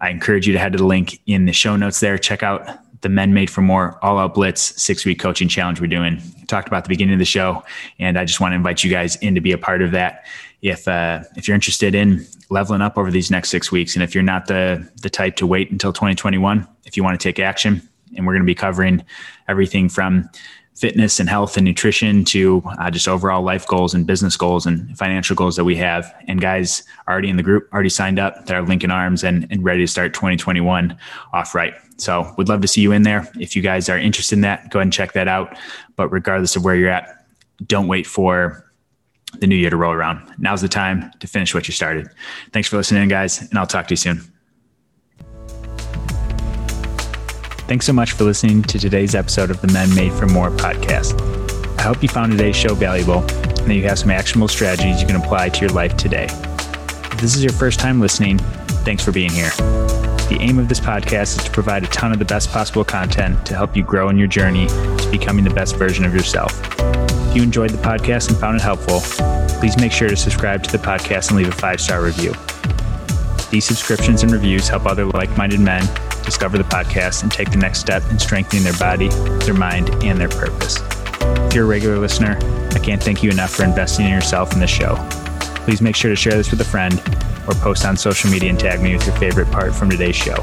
I 0.00 0.10
encourage 0.10 0.46
you 0.46 0.52
to 0.52 0.58
head 0.58 0.72
to 0.72 0.78
the 0.78 0.86
link 0.86 1.20
in 1.26 1.46
the 1.46 1.52
show 1.52 1.76
notes 1.76 2.00
there. 2.00 2.18
Check 2.18 2.42
out 2.42 2.68
the 3.00 3.08
Men 3.08 3.32
Made 3.34 3.50
for 3.50 3.60
More 3.60 3.98
All 4.02 4.18
Out 4.18 4.34
Blitz 4.34 4.80
six 4.80 5.04
week 5.04 5.18
coaching 5.18 5.48
challenge 5.48 5.80
we're 5.80 5.86
doing. 5.86 6.20
Talked 6.46 6.68
about 6.68 6.84
the 6.84 6.88
beginning 6.88 7.14
of 7.14 7.18
the 7.18 7.24
show, 7.24 7.64
and 7.98 8.18
I 8.18 8.24
just 8.24 8.40
want 8.40 8.52
to 8.52 8.56
invite 8.56 8.84
you 8.84 8.90
guys 8.90 9.16
in 9.16 9.34
to 9.34 9.40
be 9.40 9.52
a 9.52 9.58
part 9.58 9.82
of 9.82 9.92
that. 9.92 10.26
If 10.62 10.88
uh, 10.88 11.24
if 11.36 11.46
you're 11.46 11.54
interested 11.54 11.94
in 11.94 12.26
leveling 12.50 12.82
up 12.82 12.98
over 12.98 13.10
these 13.10 13.30
next 13.30 13.50
six 13.50 13.70
weeks, 13.70 13.94
and 13.94 14.02
if 14.02 14.14
you're 14.14 14.24
not 14.24 14.46
the 14.46 14.88
the 15.02 15.10
type 15.10 15.36
to 15.36 15.46
wait 15.46 15.70
until 15.70 15.92
2021, 15.92 16.66
if 16.84 16.96
you 16.96 17.04
want 17.04 17.18
to 17.18 17.22
take 17.22 17.38
action, 17.38 17.88
and 18.16 18.26
we're 18.26 18.32
going 18.32 18.42
to 18.42 18.46
be 18.46 18.54
covering 18.54 19.04
everything 19.48 19.88
from 19.88 20.28
fitness 20.78 21.18
and 21.18 21.28
health 21.28 21.56
and 21.56 21.64
nutrition 21.64 22.24
to 22.24 22.62
uh, 22.78 22.90
just 22.90 23.08
overall 23.08 23.42
life 23.42 23.66
goals 23.66 23.94
and 23.94 24.06
business 24.06 24.36
goals 24.36 24.64
and 24.64 24.96
financial 24.96 25.34
goals 25.34 25.56
that 25.56 25.64
we 25.64 25.74
have. 25.74 26.14
And 26.28 26.40
guys 26.40 26.84
already 27.08 27.28
in 27.28 27.36
the 27.36 27.42
group, 27.42 27.68
already 27.72 27.88
signed 27.88 28.18
up, 28.18 28.46
that 28.46 28.54
are 28.54 28.62
linking 28.62 28.90
arms 28.90 29.24
and, 29.24 29.46
and 29.50 29.64
ready 29.64 29.82
to 29.82 29.88
start 29.88 30.14
2021 30.14 30.96
off 31.32 31.54
right. 31.54 31.74
So 31.96 32.32
we'd 32.38 32.48
love 32.48 32.60
to 32.60 32.68
see 32.68 32.80
you 32.80 32.92
in 32.92 33.02
there. 33.02 33.28
If 33.40 33.56
you 33.56 33.62
guys 33.62 33.88
are 33.88 33.98
interested 33.98 34.36
in 34.36 34.42
that, 34.42 34.70
go 34.70 34.78
ahead 34.78 34.86
and 34.86 34.92
check 34.92 35.12
that 35.14 35.26
out. 35.26 35.58
But 35.96 36.10
regardless 36.10 36.54
of 36.54 36.64
where 36.64 36.76
you're 36.76 36.90
at, 36.90 37.26
don't 37.66 37.88
wait 37.88 38.06
for 38.06 38.64
the 39.40 39.48
new 39.48 39.56
year 39.56 39.70
to 39.70 39.76
roll 39.76 39.92
around. 39.92 40.32
Now's 40.38 40.62
the 40.62 40.68
time 40.68 41.10
to 41.18 41.26
finish 41.26 41.54
what 41.54 41.66
you 41.66 41.74
started. 41.74 42.08
Thanks 42.52 42.68
for 42.68 42.76
listening, 42.76 43.08
guys, 43.08 43.40
and 43.40 43.58
I'll 43.58 43.66
talk 43.66 43.88
to 43.88 43.92
you 43.92 43.96
soon. 43.96 44.37
Thanks 47.68 47.84
so 47.84 47.92
much 47.92 48.12
for 48.12 48.24
listening 48.24 48.62
to 48.62 48.78
today's 48.78 49.14
episode 49.14 49.50
of 49.50 49.60
the 49.60 49.70
Men 49.70 49.94
Made 49.94 50.14
for 50.14 50.24
More 50.24 50.48
podcast. 50.48 51.20
I 51.78 51.82
hope 51.82 52.02
you 52.02 52.08
found 52.08 52.32
today's 52.32 52.56
show 52.56 52.74
valuable 52.74 53.18
and 53.18 53.68
that 53.68 53.74
you 53.74 53.82
have 53.82 53.98
some 53.98 54.10
actionable 54.10 54.48
strategies 54.48 55.02
you 55.02 55.06
can 55.06 55.16
apply 55.16 55.50
to 55.50 55.60
your 55.60 55.68
life 55.68 55.94
today. 55.94 56.28
If 56.30 57.20
this 57.20 57.36
is 57.36 57.44
your 57.44 57.52
first 57.52 57.78
time 57.78 58.00
listening, 58.00 58.38
thanks 58.86 59.04
for 59.04 59.12
being 59.12 59.28
here. 59.28 59.50
The 60.30 60.38
aim 60.40 60.58
of 60.58 60.70
this 60.70 60.80
podcast 60.80 61.36
is 61.36 61.44
to 61.44 61.50
provide 61.50 61.84
a 61.84 61.88
ton 61.88 62.10
of 62.10 62.18
the 62.18 62.24
best 62.24 62.50
possible 62.50 62.86
content 62.86 63.44
to 63.44 63.54
help 63.54 63.76
you 63.76 63.82
grow 63.82 64.08
in 64.08 64.16
your 64.16 64.28
journey 64.28 64.66
to 64.66 65.08
becoming 65.10 65.44
the 65.44 65.52
best 65.52 65.76
version 65.76 66.06
of 66.06 66.14
yourself. 66.14 66.58
If 67.28 67.36
you 67.36 67.42
enjoyed 67.42 67.68
the 67.68 67.82
podcast 67.82 68.30
and 68.30 68.38
found 68.38 68.56
it 68.56 68.62
helpful, 68.62 69.00
please 69.60 69.76
make 69.76 69.92
sure 69.92 70.08
to 70.08 70.16
subscribe 70.16 70.62
to 70.62 70.72
the 70.72 70.78
podcast 70.78 71.28
and 71.28 71.36
leave 71.36 71.48
a 71.48 71.52
five 71.52 71.82
star 71.82 72.02
review. 72.02 72.32
These 73.50 73.66
subscriptions 73.66 74.22
and 74.22 74.32
reviews 74.32 74.68
help 74.68 74.86
other 74.86 75.04
like 75.04 75.36
minded 75.36 75.60
men 75.60 75.86
discover 76.28 76.58
the 76.58 76.64
podcast 76.64 77.22
and 77.22 77.32
take 77.32 77.50
the 77.50 77.56
next 77.56 77.78
step 77.78 78.02
in 78.10 78.18
strengthening 78.18 78.62
their 78.62 78.76
body, 78.78 79.08
their 79.44 79.54
mind, 79.54 79.88
and 80.04 80.20
their 80.20 80.28
purpose. 80.28 80.78
If 81.20 81.54
you're 81.54 81.64
a 81.64 81.66
regular 81.66 81.98
listener, 81.98 82.36
I 82.72 82.78
can't 82.78 83.02
thank 83.02 83.22
you 83.22 83.30
enough 83.30 83.50
for 83.50 83.64
investing 83.64 84.04
in 84.04 84.12
yourself 84.12 84.52
in 84.52 84.60
this 84.60 84.70
show. 84.70 84.96
Please 85.64 85.80
make 85.80 85.96
sure 85.96 86.10
to 86.10 86.16
share 86.16 86.34
this 86.34 86.50
with 86.50 86.60
a 86.60 86.64
friend 86.64 87.00
or 87.48 87.54
post 87.54 87.86
on 87.86 87.96
social 87.96 88.30
media 88.30 88.50
and 88.50 88.60
tag 88.60 88.82
me 88.82 88.94
with 88.94 89.06
your 89.06 89.16
favorite 89.16 89.50
part 89.50 89.74
from 89.74 89.88
today's 89.88 90.16
show. 90.16 90.36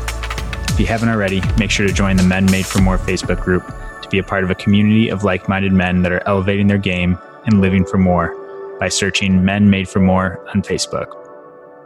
If 0.70 0.80
you 0.80 0.88
haven't 0.88 1.10
already, 1.10 1.42
make 1.60 1.70
sure 1.70 1.86
to 1.86 1.94
join 1.94 2.18
the 2.18 2.24
Men 2.24 2.46
Made 2.52 2.66
for 2.66 2.82
More 2.82 2.98
Facebook 2.98 3.40
group 3.40 3.66
to 4.02 4.10
be 4.10 4.18
a 4.18 4.24
part 4.24 4.44
of 4.44 4.50
a 4.50 4.56
community 4.56 5.10
of 5.10 5.24
like 5.24 5.48
minded 5.48 5.72
men 5.72 6.02
that 6.02 6.12
are 6.12 6.22
elevating 6.28 6.68
their 6.68 6.78
game 6.78 7.18
and 7.46 7.62
living 7.62 7.86
for 7.86 7.98
more 7.98 8.36
by 8.80 8.90
searching 8.90 9.46
Men 9.46 9.70
Made 9.70 9.88
for 9.88 10.00
More 10.00 10.44
on 10.50 10.62
Facebook. 10.62 11.25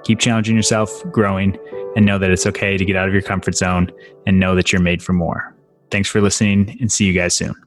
Keep 0.04 0.20
challenging 0.20 0.56
yourself, 0.56 1.04
growing, 1.12 1.58
and 1.96 2.06
know 2.06 2.18
that 2.18 2.32
it's 2.32 2.46
okay 2.48 2.78
to 2.78 2.86
get 2.86 2.96
out 2.96 3.08
of 3.08 3.14
your 3.14 3.24
comfort 3.24 3.56
zone 3.56 3.92
and 4.26 4.40
know 4.40 4.56
that 4.56 4.72
you're 4.72 4.82
made 4.82 5.02
for 5.04 5.14
more. 5.14 5.56
Thanks 5.92 6.10
for 6.10 6.22
listening 6.22 6.78
and 6.80 6.92
see 6.92 7.06
you 7.06 7.14
guys 7.14 7.34
soon. 7.34 7.56